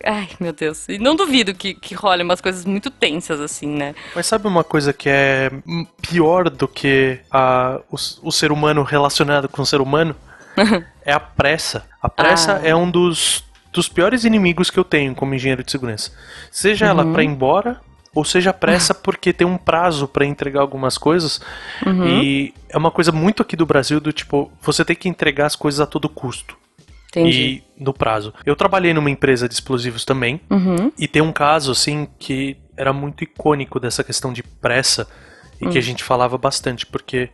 [0.04, 0.88] Ai, meu Deus.
[0.88, 3.94] E não duvido que, que role umas coisas muito tensas, assim, né?
[4.16, 5.52] Mas sabe uma coisa que é
[6.02, 10.16] pior do que a, o, o ser humano relacionado com o ser humano?
[11.06, 11.86] é a pressa.
[12.02, 12.68] A pressa Ah.
[12.68, 16.12] é um dos, dos piores inimigos que eu tenho como engenheiro de segurança.
[16.52, 17.14] Seja ela Uhum.
[17.14, 17.80] pra ir embora,
[18.16, 21.40] ou seja pressa porque tem um prazo pra entregar algumas coisas.
[21.86, 22.08] Uhum.
[22.08, 25.56] E é uma coisa muito aqui do Brasil do tipo, você tem que entregar as
[25.56, 26.58] coisas a todo custo.
[27.10, 27.64] Entendi.
[27.78, 28.34] E no prazo.
[28.46, 30.40] Eu trabalhei numa empresa de explosivos também.
[30.50, 30.92] Uhum.
[30.98, 35.08] E tem um caso, assim, que era muito icônico dessa questão de pressa
[35.60, 35.72] e Hum.
[35.72, 37.30] que a gente falava bastante, porque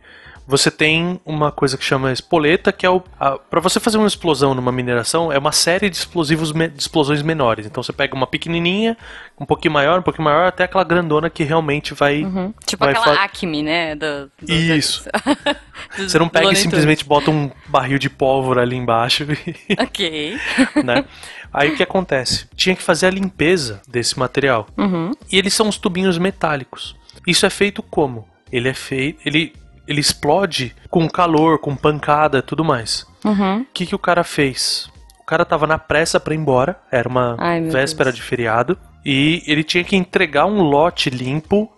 [0.46, 3.00] você tem uma coisa que chama espoleta, que é o.
[3.00, 7.20] para você fazer uma explosão numa mineração, é uma série de explosivos me- de explosões
[7.22, 7.66] menores.
[7.66, 8.96] Então você pega uma pequenininha,
[9.40, 12.22] um pouquinho maior, um pouquinho maior, até aquela grandona que realmente vai.
[12.22, 12.54] Uhum.
[12.64, 13.94] Tipo vai aquela Acme, né?
[13.96, 15.04] Do, do- Isso.
[15.96, 19.76] do- Você não pega e simplesmente bota um barril de pólvora ali embaixo e.
[19.82, 20.38] Ok.
[20.84, 21.04] né?
[21.52, 22.46] Aí o que acontece?
[22.54, 24.66] Tinha que fazer a limpeza desse material.
[24.76, 25.10] Uhum.
[25.32, 26.94] E eles são os tubinhos metálicos.
[27.26, 28.28] Isso é feito como?
[28.52, 29.18] Ele é feito.
[29.24, 29.52] Ele,
[29.86, 33.06] ele explode com calor, com pancada tudo mais.
[33.24, 33.60] Uhum.
[33.60, 34.90] O que, que o cara fez?
[35.20, 38.16] O cara tava na pressa pra ir embora, era uma Ai, véspera Deus.
[38.16, 41.70] de feriado, e ele tinha que entregar um lote limpo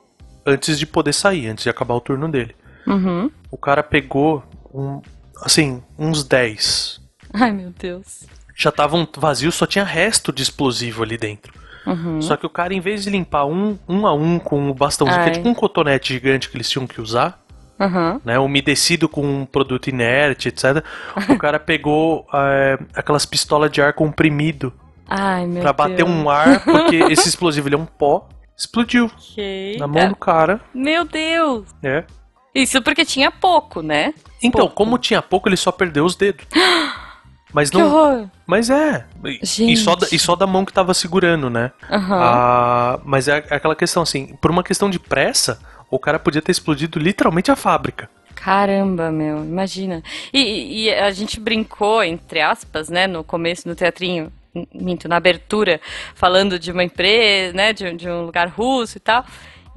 [0.44, 2.54] antes de poder sair, antes de acabar o turno dele.
[2.86, 3.30] Uhum.
[3.50, 4.42] O cara pegou
[4.72, 5.00] um,
[5.42, 7.00] assim, uns 10.
[7.34, 8.26] Ai, meu Deus.
[8.56, 11.52] Já estavam vazios, só tinha resto de explosivo ali dentro.
[11.86, 12.20] Uhum.
[12.20, 15.22] Só que o cara, em vez de limpar um, um a um com o bastãozinho,
[15.22, 17.42] que é tipo um cotonete gigante que eles tinham que usar,
[17.80, 18.20] Uhum.
[18.24, 18.38] né?
[18.38, 20.82] Umedecido com um produto inerte, etc.
[21.28, 24.72] o cara pegou é, aquelas pistolas de ar comprimido
[25.08, 25.76] Ai, meu pra Deus.
[25.90, 28.28] bater um ar, porque esse explosivo ele é um pó.
[28.56, 29.08] Explodiu
[29.78, 31.64] na mão do cara, Meu Deus.
[31.80, 32.04] né?
[32.52, 34.12] Isso porque tinha pouco, né?
[34.42, 34.74] Então, Pouco.
[34.74, 36.44] como tinha pouco, ele só perdeu os dedos.
[37.52, 37.86] Mas Que não.
[37.86, 38.28] horror.
[38.46, 39.06] Mas é.
[39.24, 39.76] E- E Gente.
[39.78, 41.70] só, da, e só da mão que tava segurando, né?
[41.90, 42.18] Aham.
[42.20, 45.58] Ah, mas é aquela questão assim, por uma questão de pressa,
[45.90, 48.08] o cara podia ter explodido literalmente a fábrica.
[48.34, 50.02] Caramba, meu, imagina.
[50.32, 54.32] E, e a gente brincou, entre aspas, né, no começo, no teatrinho,
[54.72, 55.80] minto, na abertura,
[56.14, 59.24] falando de uma empresa, né, de, de um lugar russo e tal.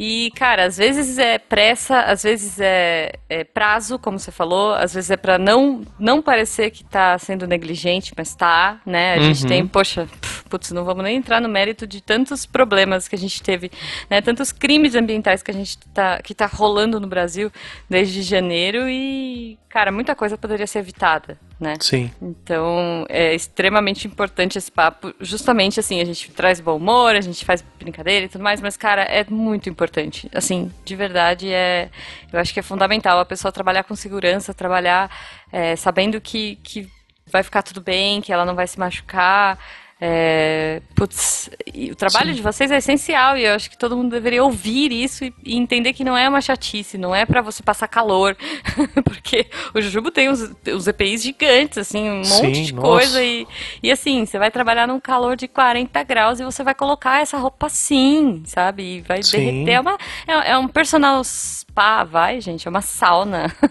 [0.03, 4.95] E, cara, às vezes é pressa, às vezes é, é prazo, como você falou, às
[4.95, 9.13] vezes é pra não, não parecer que tá sendo negligente, mas tá, né?
[9.13, 9.47] A gente Uhum.
[9.47, 10.09] tem, poxa,
[10.49, 13.71] putz, não vamos nem entrar no mérito de tantos problemas que a gente teve,
[14.09, 14.21] né?
[14.21, 17.51] Tantos crimes ambientais que a gente tá, que tá rolando no Brasil
[17.87, 21.75] desde janeiro e, cara, muita coisa poderia ser evitada, né?
[21.79, 22.11] Sim.
[22.19, 25.13] Então, é extremamente importante esse papo.
[25.19, 28.75] Justamente assim, a gente traz bom humor, a gente faz brincadeira e tudo mais, mas,
[28.75, 30.29] cara, é muito importante.
[30.33, 31.89] Assim, de verdade, é.
[32.33, 35.15] Eu acho que é fundamental a pessoa trabalhar com segurança, trabalhar
[35.51, 36.89] é, sabendo que, que
[37.31, 39.59] vai ficar tudo bem, que ela não vai se machucar.
[40.03, 41.47] É, putz,
[41.91, 45.23] o trabalho de vocês é essencial e eu acho que todo mundo deveria ouvir isso
[45.23, 48.35] e, e entender que não é uma chatice, não é pra você passar calor,
[49.05, 52.87] porque o Jujubo tem os, os EPIs gigantes, assim, um Sim, monte de nossa.
[52.87, 53.47] coisa e,
[53.83, 57.37] e assim, você vai trabalhar num calor de 40 graus e você vai colocar essa
[57.37, 58.97] roupa assim, sabe?
[58.97, 59.37] E vai Sim.
[59.37, 63.53] derreter, é, uma, é, é um personal spa, vai, gente, é uma sauna.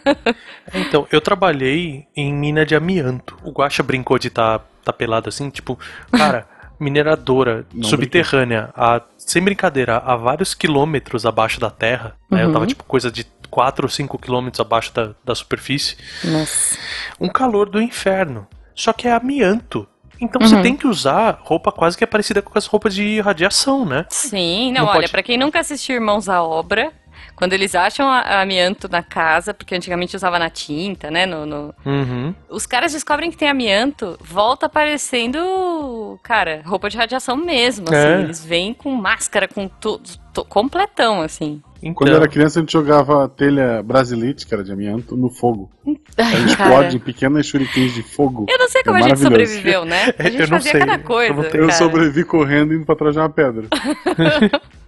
[0.72, 3.36] Então, eu trabalhei em mina de amianto.
[3.42, 5.78] O Guaxa brincou de estar tá, tá pelado assim, tipo,
[6.12, 6.46] cara,
[6.80, 12.16] mineradora Não subterrânea, a, sem brincadeira, a vários quilômetros abaixo da terra.
[12.30, 12.42] Né?
[12.42, 12.52] Eu Uhum.
[12.52, 15.96] tava, tipo, coisa de 4 ou 5 quilômetros abaixo da, da superfície.
[16.24, 16.78] Nossa.
[17.20, 18.46] Um calor do inferno.
[18.74, 19.86] Só que é amianto.
[20.20, 20.48] Então Uhum.
[20.48, 24.04] você tem que usar roupa quase que é parecida com as roupas de radiação, né?
[24.10, 26.92] Sim, não, Não olha, pode- pra quem nunca assistiu Irmãos à Obra,
[27.40, 31.24] Quando eles acham a- amianto na casa, porque antigamente usava na tinta, né?
[31.24, 32.34] No, no- Uhum.
[32.50, 37.96] Os caras descobrem que tem amianto, volta parecendo, cara, roupa de radiação mesmo, assim.
[37.96, 38.20] É.
[38.20, 40.02] Eles vêm com máscara, com tudo,
[40.34, 41.62] to- completão, assim.
[41.82, 45.30] Então, Quando eu era criança, a gente jogava telha brasilite, que era de amianto, no
[45.30, 45.70] fogo.
[45.86, 46.46] Ai, Ela cara.
[46.46, 48.44] explode em pequenas shurikens de fogo.
[48.50, 50.12] Eu não sei como É a gente sobreviveu, né?
[50.18, 50.80] A gente Eu não fazia sei.
[50.80, 51.32] cada Eu coisa.
[51.32, 51.72] Eu cara.
[51.72, 53.66] sobrevivi correndo indo pra trás de uma pedra.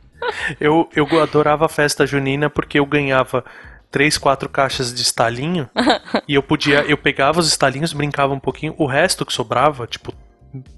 [0.60, 3.44] eu, eu adorava a festa junina porque eu ganhava
[3.90, 5.68] três, quatro caixas de estalinho
[6.26, 10.12] e eu podia, eu pegava os estalinhos, brincava um pouquinho, o resto que sobrava, tipo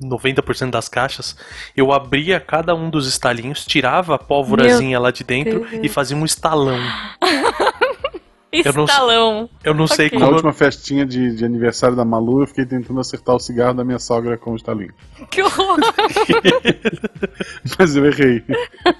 [0.02, 1.36] 90% das caixas,
[1.76, 5.84] eu abria cada um dos estalinhos, tirava a pólvorazinha lá de dentro Deus.
[5.84, 6.78] e fazia um estalão.
[8.64, 9.50] Eu não- Estalão.
[9.64, 10.18] Eu não sei Ok.
[10.18, 10.34] Na como.
[10.36, 13.98] última festinha de, de aniversário da Malu, eu fiquei tentando acertar o cigarro da minha
[13.98, 14.92] sogra com o estalinho.
[15.30, 15.78] Que horror.
[17.78, 18.42] Mas eu errei.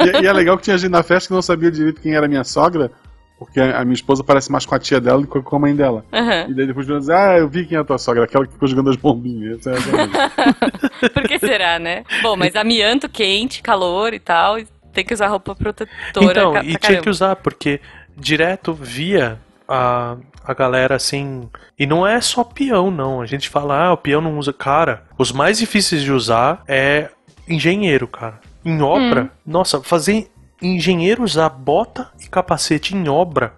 [0.01, 2.29] E, e é legal que tinha gente na festa que não sabia direito quem era
[2.29, 2.90] minha sogra,
[3.38, 5.59] porque a, a minha esposa parece mais com a tia dela do que com a
[5.59, 6.05] mãe dela.
[6.12, 6.47] Aham.
[6.49, 8.69] E daí depois dizer, ah, eu vi quem é a tua sogra, aquela que ficou
[8.69, 9.67] jogando as bombinhas.
[9.67, 9.75] É.
[11.11, 12.05] Por que será, né?
[12.23, 15.90] Bom, mas amianto, quente, calor e tal, e tem que usar roupa protetora.
[16.31, 17.81] Então, e tinha que usar, porque
[18.16, 21.48] direto via a, a galera assim.
[21.79, 23.20] E não é só peão, não.
[23.20, 24.53] A gente fala, ah, o peão não usa.
[24.53, 27.11] Cara, os mais difíceis de usar é
[27.48, 28.40] engenheiro, cara.
[28.64, 30.31] Em obra, nossa, fazer
[30.62, 33.55] engenheiro usar bota e capacete em obra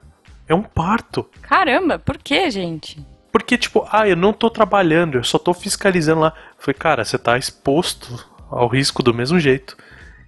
[0.49, 1.29] é um parto.
[1.43, 3.05] Caramba, por que, gente?
[3.31, 6.33] Porque, tipo, ah, eu não tô trabalhando, eu só tô fiscalizando lá.
[6.59, 9.77] Foi, cara, você tá exposto ao risco do mesmo jeito.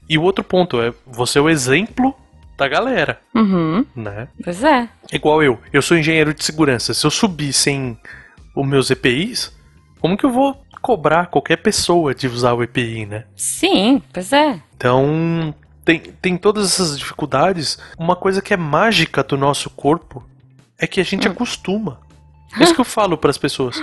[0.09, 2.15] E o outro ponto é, você é o exemplo
[2.59, 4.29] da galera, Uhum, né?
[4.43, 4.89] pois é.
[5.13, 6.93] Igual eu, eu sou engenheiro de segurança.
[6.93, 7.97] Se eu subir sem
[8.55, 9.57] os meus EPIs,
[10.01, 13.25] como que eu vou cobrar qualquer pessoa de usar o EPI, né?
[13.37, 14.61] Sim, pois é.
[14.77, 17.79] Então, tem, tem todas essas dificuldades.
[17.97, 20.29] Uma coisa que é mágica do nosso corpo
[20.79, 21.33] é que a gente Hum.
[21.33, 22.01] acostuma.
[22.59, 23.83] É isso que eu falo para as pessoas.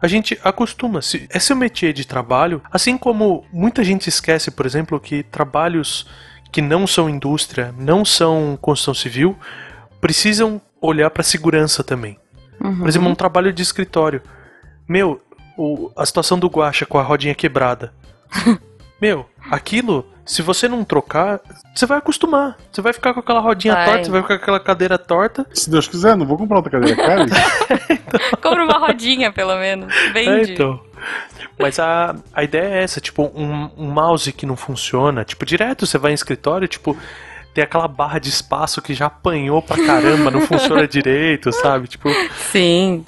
[0.00, 1.00] A gente acostuma.
[1.00, 2.60] Se, é seu métier de trabalho.
[2.70, 6.06] Assim como muita gente esquece, por exemplo, que trabalhos
[6.54, 9.36] que não são indústria, não são construção civil,
[10.00, 12.16] precisam olhar para segurança também.
[12.62, 12.78] Uhum.
[12.78, 14.22] Por exemplo, um trabalho de escritório.
[14.88, 15.20] Meu,
[15.58, 17.92] o- a situação do guacha com a rodinha quebrada.
[19.02, 21.40] Meu, aquilo, se você não trocar,
[21.74, 22.56] você vai acostumar.
[22.70, 23.86] Você vai ficar com aquela rodinha Vai.
[23.86, 25.44] torta, você vai ficar com aquela cadeira torta.
[25.52, 27.26] Se Deus quiser, não vou comprar outra cadeira cara.
[28.40, 29.92] Compra uma rodinha, pelo menos.
[29.92, 30.52] É, Vende.
[30.52, 30.80] então.
[31.58, 35.86] Mas a, a ideia é essa, tipo, um, um mouse que não funciona, tipo, direto
[35.86, 36.96] você vai em escritório, tipo,
[37.52, 41.86] tem aquela barra de espaço que já apanhou pra caramba, não funciona direito, sabe?
[41.86, 42.08] Tipo,
[42.50, 43.04] Sim,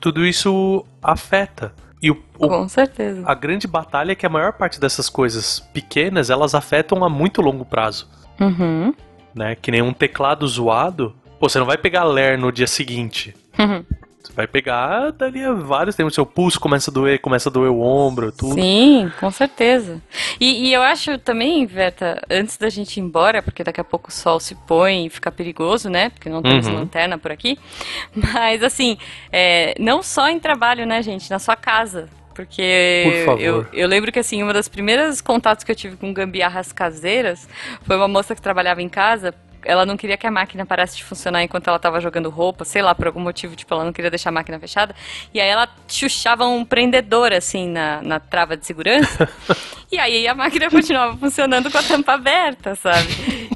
[0.00, 1.72] tudo isso afeta.
[2.00, 3.22] E o, o com certeza.
[3.26, 7.42] A grande batalha é que a maior parte dessas coisas pequenas, elas afetam a muito
[7.42, 8.08] longo prazo,
[8.40, 8.94] Uhum.
[9.34, 9.56] né?
[9.56, 13.34] Que nem um teclado zoado, pô, você não vai pegar ler no dia seguinte.
[13.58, 13.84] Uhum.
[14.28, 17.70] Você vai pegar dali a vários tempos, seu pulso começa a doer, começa a doer
[17.70, 18.54] o ombro, tudo.
[18.54, 20.02] Sim, com certeza.
[20.38, 24.10] E, e eu acho também, Verta, antes da gente ir embora, porque daqui a pouco
[24.10, 26.10] o sol se põe e fica perigoso, né?
[26.10, 26.74] Porque não temos Uhum.
[26.74, 27.58] lanterna por aqui.
[28.14, 28.98] Mas, assim,
[29.32, 31.30] é, não só em trabalho, né, gente?
[31.30, 32.08] Na sua casa.
[32.34, 33.40] Porque Por.
[33.40, 37.48] Eu, eu lembro que, assim, uma das primeiras contatos que eu tive com gambiarras caseiras
[37.82, 39.34] foi uma moça que trabalhava em casa.
[39.68, 42.80] Ela não queria que a máquina parasse de funcionar enquanto ela estava jogando roupa, sei
[42.80, 44.94] lá, por algum motivo, tipo, ela não queria deixar a máquina fechada.
[45.32, 49.28] E aí ela chuchava um prendedor, assim, na, na trava de segurança.
[49.92, 53.08] e aí a máquina continuava funcionando com a tampa aberta, sabe?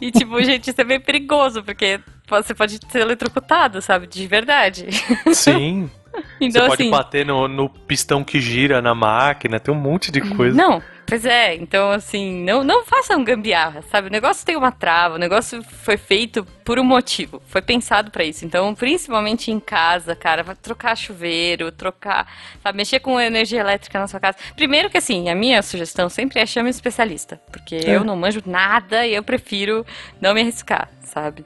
[0.02, 1.98] E, tipo, gente, isso é bem perigoso, porque
[2.28, 4.06] você pode ser eletrocutado, sabe?
[4.06, 4.88] De verdade.
[5.32, 5.90] Sim.
[6.38, 6.90] Então, você pode assim.
[6.90, 10.54] bater no, no pistão que gira na máquina, tem um monte de coisa.
[10.54, 11.54] Não, pois é.
[11.54, 14.08] Então, assim, não, não façam gambiarra, sabe?
[14.08, 18.24] O negócio tem uma trava, o negócio foi feito por um motivo, foi pensado pra
[18.24, 18.44] isso.
[18.44, 22.26] Então, principalmente em casa, cara, vai trocar chuveiro, trocar,
[22.62, 24.38] sabe, mexer com energia elétrica na sua casa.
[24.56, 27.96] Primeiro que, assim, a minha sugestão sempre é chame um especialista, porque É.
[27.96, 29.84] eu não manjo nada e eu prefiro
[30.20, 31.44] não me arriscar, sabe?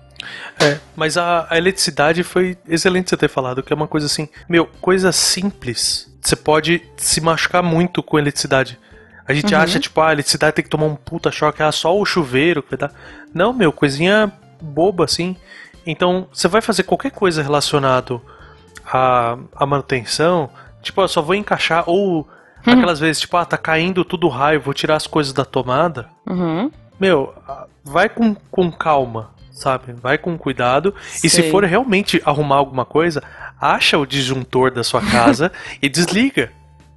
[0.61, 4.29] É, mas a, a eletricidade foi excelente você ter falado, que é uma coisa assim,
[4.49, 6.11] meu, coisa simples.
[6.21, 8.79] Você pode se machucar muito com eletricidade.
[9.29, 9.61] A gente Uhum.
[9.61, 12.63] acha, tipo, ah, a eletricidade tem que tomar um puta choque, ah, só o chuveiro
[12.63, 12.93] que vai dar.
[13.35, 15.37] Não, meu, coisinha boba assim.
[15.85, 18.21] Então, você vai fazer qualquer coisa relacionado
[18.85, 20.49] à, à manutenção,
[20.83, 22.29] tipo, eu só vou encaixar, ou
[22.65, 26.09] aquelas vezes, tipo, ah, tá caindo tudo raio, vou tirar as coisas da tomada.
[26.27, 26.71] Uhum.
[26.99, 27.35] Meu,
[27.85, 29.93] vai com, com calma, sabe?
[29.93, 30.95] Vai com cuidado.
[31.23, 31.51] E se Sei.
[31.51, 33.23] for realmente arrumar alguma coisa,
[33.61, 36.51] acha o disjuntor da sua casa e desliga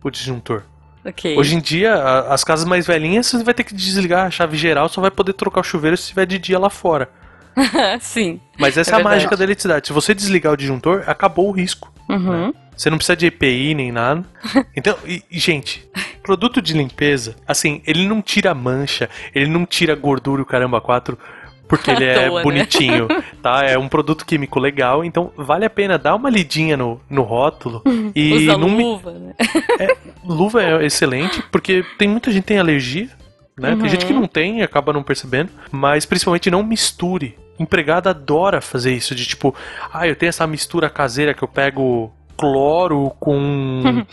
[0.04, 0.64] o disjuntor.
[1.06, 1.38] Ok.
[1.38, 4.58] Hoje em dia, a- as casas mais velhinhas, você vai ter que desligar a chave
[4.58, 7.10] geral, só vai poder trocar o chuveiro se estiver de dia lá fora.
[8.00, 8.40] Sim.
[8.58, 9.88] Mas essa É é, a mágica da eletricidade.
[9.88, 11.92] Se você desligar o disjuntor, acabou o risco.
[12.08, 12.54] Uhum.
[12.76, 14.24] Você não precisa de EPI nem nada.
[14.76, 15.86] Então, e, gente,
[16.24, 20.80] produto de limpeza, assim, ele não tira mancha, ele não tira gordura e o caramba
[20.80, 21.18] 4
[21.70, 22.44] porque ele é toa, né?
[22.44, 23.08] bonitinho,
[23.42, 23.64] tá?
[23.64, 27.82] É um produto químico legal, então vale a pena dar uma lidinha no, no rótulo
[28.14, 29.34] e Usa não me- luva, né?
[30.26, 33.08] luva é excelente, porque tem muita gente que tem alergia,
[33.58, 33.76] né?
[33.80, 37.38] Tem gente que não tem e acaba não percebendo, mas principalmente não misture.
[37.60, 39.54] Empregada adora fazer isso, de tipo,
[39.94, 44.06] ah, eu tenho essa mistura caseira que eu pego cloro com.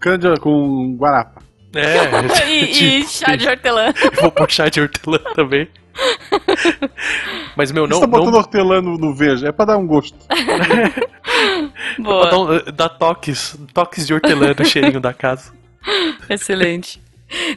[0.00, 1.40] Cândia com guarapa.
[1.72, 3.92] É, E, e chá de hortelã.
[4.20, 5.68] vou pôr chá de hortelã também.
[7.56, 8.00] Mas, meu, Você não.
[8.00, 10.16] tá botando não hortelã no, no veja, é pra dar um gosto.
[11.98, 12.30] Boa.
[12.30, 15.52] dá, um- dá toques, toques de hortelã no cheirinho da casa.
[16.28, 17.00] Excelente.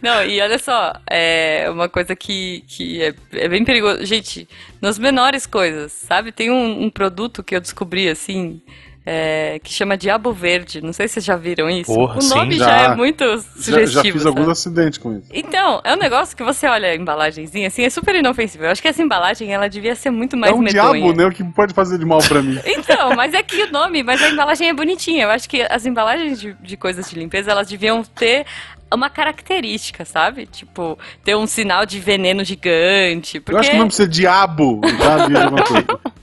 [0.04, 4.06] Não, e olha só, é uma coisa que, que é, é bem perigoso.
[4.06, 4.48] Gente,
[4.80, 6.32] nas menores coisas, sabe?
[6.32, 8.62] Tem um, um produto que eu descobri, assim,
[9.06, 10.82] é, que chama Diabo Verde.
[10.82, 11.94] Não sei se vocês já viram isso.
[11.94, 12.78] Porra, o sim, nome já, já.
[12.94, 13.88] é muito Já, sugestivo.
[13.92, 14.28] já fiz sabe?
[14.28, 15.28] alguns acidentes com isso.
[15.32, 18.64] Então, é um negócio que você olha a embalagenzinha, assim, é super inofensivo.
[18.64, 21.02] Eu acho que essa embalagem, ela devia ser muito mais é um medonha.
[21.02, 21.26] diabo, né?
[21.26, 22.60] O que pode fazer de mal pra mim.
[22.84, 25.24] Então, mas é que o nome, mas a embalagem é bonitinha.
[25.24, 28.46] Eu acho que as embalagens de, de coisas de limpeza, elas deviam ter
[28.94, 30.46] uma característica, sabe?
[30.46, 33.40] Tipo, ter um sinal de veneno gigante.
[33.40, 34.82] Porque Eu acho que não precisa de diabo.
[34.84, 36.14] Já coisa.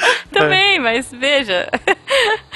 [0.32, 1.68] também, mas veja.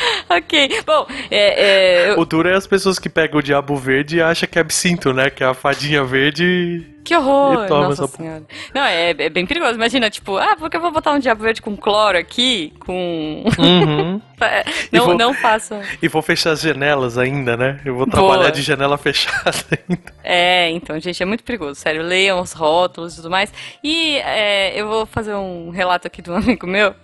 [0.29, 0.83] ok.
[0.87, 1.65] Bom, é,
[2.09, 4.59] é, eu- O duro é as pessoas que pegam o diabo verde e acham que
[4.59, 5.31] é absinto, né?
[5.31, 6.87] Que é a fadinha verde.
[7.05, 7.65] que horror.
[7.65, 8.43] E toma Nossa essa- senhora.
[8.75, 9.75] Não, é, é bem perigoso.
[9.75, 12.73] Imagina, tipo, ah, porque eu vou botar um diabo verde com cloro aqui?
[12.81, 13.45] Com.
[13.59, 14.21] Uhum.
[14.43, 15.83] É, não, vou- não façam.
[16.01, 17.79] E vou fechar as janelas ainda, né?
[17.85, 18.27] Eu vou Boa.
[18.33, 19.53] trabalhar de janela fechada
[19.87, 20.03] ainda.
[20.25, 21.79] É, então, gente, é muito perigoso.
[21.79, 23.53] Sério, leiam os rótulos e tudo mais.
[23.85, 26.95] E é, eu vou fazer um relato aqui de um amigo meu,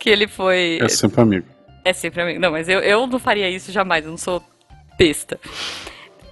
[0.00, 0.80] que ele foi.
[0.82, 1.46] É sempre amigo.
[1.84, 2.40] É sempre amigo.
[2.40, 4.42] Não, mas eu, eu não faria isso jamais, eu não sou
[4.98, 5.38] besta.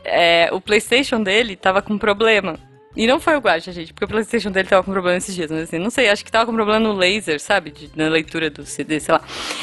[0.05, 2.59] É, o PlayStation dele tava com problema.
[2.96, 5.51] E não foi o Guacha, gente, porque o PlayStation dele tava com problema esses dias,
[5.51, 7.70] mas assim, não sei, acho que tava com problema no laser, sabe?
[7.70, 9.20] De- na leitura do CD, sei lá.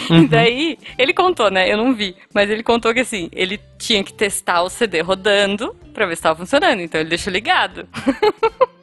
[0.09, 1.69] E daí, ele contou, né?
[1.69, 5.75] Eu não vi, mas ele contou que assim, ele tinha que testar o CD rodando
[5.93, 7.87] pra ver se tava funcionando, então ele deixou ligado.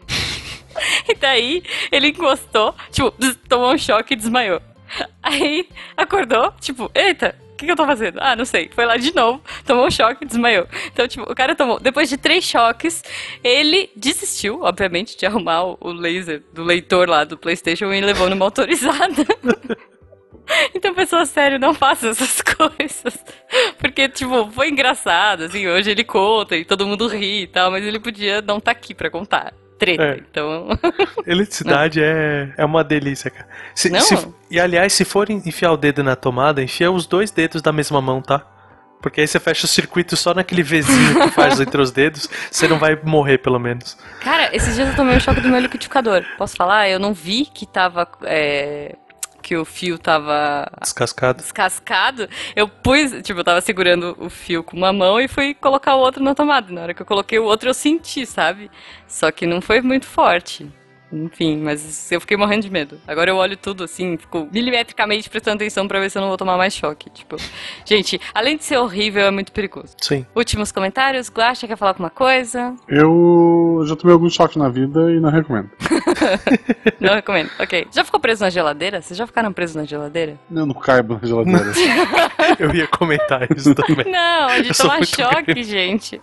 [1.08, 3.12] E daí ele encostou, tipo,
[3.48, 4.60] tomou um choque e desmaiou.
[5.22, 8.18] Aí acordou, tipo, eita, o que, que eu tô fazendo?
[8.20, 8.70] Ah, não sei.
[8.74, 10.66] Foi lá de novo, tomou um choque desmaiou.
[10.92, 11.78] Então, tipo, o cara tomou.
[11.78, 13.02] Depois de três choques,
[13.42, 18.44] ele desistiu, obviamente, de arrumar o, laser do leitor lá do PlayStation e levou numa
[18.46, 19.26] autorizada.
[20.74, 23.24] Então, pessoa sério, não faça essas coisas.
[23.78, 27.84] Porque, tipo, foi engraçado, assim, hoje ele conta e todo mundo ri e tal, mas
[27.84, 29.54] ele podia não estar aqui pra contar.
[29.84, 30.16] Treta, É.
[30.18, 30.68] então.
[31.26, 33.46] Eletricidade é, é uma delícia, cara.
[33.74, 34.00] Se- Não?
[34.00, 37.72] se- e aliás, se for enfiar o dedo na tomada, enfia os dois dedos da
[37.72, 38.46] mesma mão, tá?
[39.00, 42.68] Porque aí você fecha o circuito só naquele Vzinho que faz entre os dedos, você
[42.68, 43.98] não vai morrer, pelo menos.
[44.20, 46.24] Cara, esses dias eu tomei um choque do meu liquidificador.
[46.38, 46.88] Posso falar?
[46.88, 48.06] Eu não vi que tava.
[48.22, 48.94] é,
[49.42, 51.38] que o fio tava Descascado.
[51.42, 52.28] descascado.
[52.54, 55.98] Eu pus, tipo, eu tava segurando o fio com uma mão e fui colocar o
[56.00, 56.72] outro na tomada.
[56.72, 58.70] Na hora que eu coloquei o outro, eu senti, sabe?
[59.06, 60.70] Só que não foi muito forte.
[61.12, 62.98] Enfim, mas eu fiquei morrendo de medo.
[63.06, 66.38] Agora eu olho tudo assim, fico milimetricamente prestando atenção pra ver se eu não vou
[66.38, 67.10] tomar mais choque.
[67.10, 67.36] Tipo,
[67.84, 69.94] gente, além de ser horrível, é muito perigoso.
[70.00, 70.24] Sim.
[70.34, 72.74] Últimos comentários, Guaxa quer falar alguma coisa?
[72.88, 75.70] Eu já tomei alguns choques na vida e não recomendo.
[77.00, 77.50] Não recomendo.
[77.58, 77.88] Ok.
[77.92, 79.02] Já ficou preso na geladeira?
[79.02, 80.38] Vocês já ficaram presos na geladeira?
[80.50, 81.72] Eu não caibo na geladeira.
[82.58, 84.10] Eu ia comentar isso também.
[84.10, 85.64] Não, sou tomar muito choque, grande.
[85.64, 86.20] gente.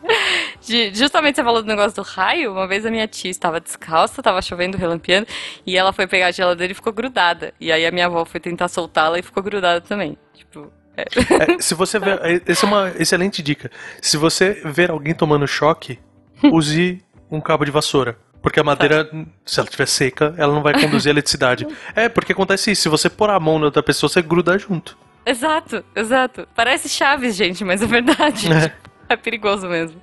[0.65, 2.51] De- justamente você falou do negócio do raio.
[2.53, 5.27] Uma vez a minha tia estava descalça, estava chovendo, relampeando,
[5.65, 7.53] e ela foi pegar a geladeira e ficou grudada.
[7.59, 10.17] E aí a minha avó foi tentar soltá-la e ficou grudada também.
[10.33, 11.53] Tipo, é.
[11.53, 12.19] É, se você ver.
[12.23, 13.69] é, Essa é uma excelente dica.
[14.01, 15.99] Se você ver alguém tomando choque,
[16.43, 18.17] use um cabo de vassoura.
[18.41, 19.09] Porque a madeira,
[19.45, 21.67] se ela estiver seca, ela não vai conduzir a eletricidade.
[21.93, 22.83] É, porque acontece isso.
[22.83, 24.97] Se você pôr a mão na outra pessoa, você gruda junto.
[25.25, 26.47] Exato, exato.
[26.55, 28.47] Parece Chaves, gente, mas é verdade.
[28.51, 28.71] É.
[29.09, 30.01] É perigoso mesmo.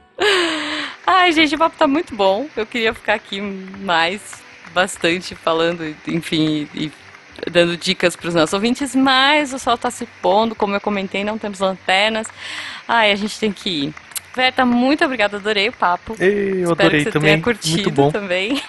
[1.06, 2.48] Ai, gente, o papo tá muito bom.
[2.56, 4.42] Eu queria ficar aqui mais,
[4.76, 6.92] bastante, falando, enfim, e
[7.50, 11.38] dando dicas pros nossos ouvintes, mas o sol tá se pondo, como eu comentei, não
[11.38, 12.26] temos lanternas.
[12.86, 13.94] Ai, a gente tem que ir.
[14.34, 16.14] Verta, muito obrigada, adorei o papo.
[16.20, 17.32] Ei, eu Espero adorei que você também.
[17.32, 18.10] tenha curtido Muito bom.
[18.10, 18.62] também.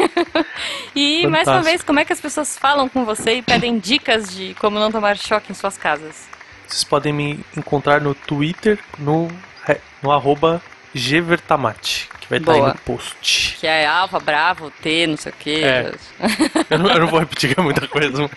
[0.96, 1.64] e mais uma Fantástico.
[1.66, 4.90] vez, como é que as pessoas falam com você e pedem dicas de como não
[4.90, 6.26] tomar choque em suas casas?
[6.66, 9.28] Vocês podem me encontrar no Twitter, no,
[10.02, 10.62] no arroba
[10.96, 12.70] Gvertamate, Que vai estar aí Boa.
[12.74, 13.58] no post.
[13.60, 15.62] Que é Alfa, Bravo, T, não sei o quê.
[15.64, 15.94] É.
[16.70, 18.30] Eu não, eu não vou repetir que é muita coisa.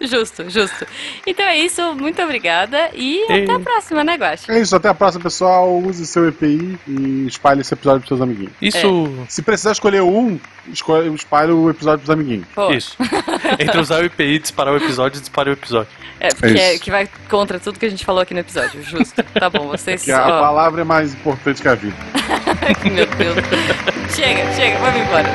[0.00, 0.86] Justo, justo.
[1.26, 3.44] Então é isso, muito obrigada e Ei.
[3.44, 4.50] até a próxima, né, Guache?
[4.50, 5.74] É isso, até a próxima, pessoal.
[5.78, 8.52] Use seu EPI e espalhe esse episódio pros seus amiguinhos.
[8.60, 9.24] Isso.
[9.28, 10.38] Se precisar escolher um,
[10.70, 12.46] escolhe, espalhe o episódio pros amiguinhos.
[12.54, 12.96] Pô, Isso.
[13.58, 15.88] Entre usar o IPI, disparar o episódio, disparar o episódio.
[16.20, 18.82] é porque É é, que vai contra tudo que a gente falou aqui no episódio,
[18.82, 19.22] justo.
[19.22, 20.02] Tá bom, vocês.
[20.02, 21.96] Que a ó, palavra é mais importante que a vida.
[22.92, 23.36] Meu Deus.
[24.14, 25.28] chega, chega, vamos embora.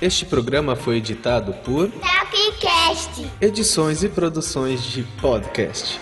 [0.00, 3.30] Este programa foi editado por Tapcast.
[3.40, 6.00] Edições e Produções de Podcast.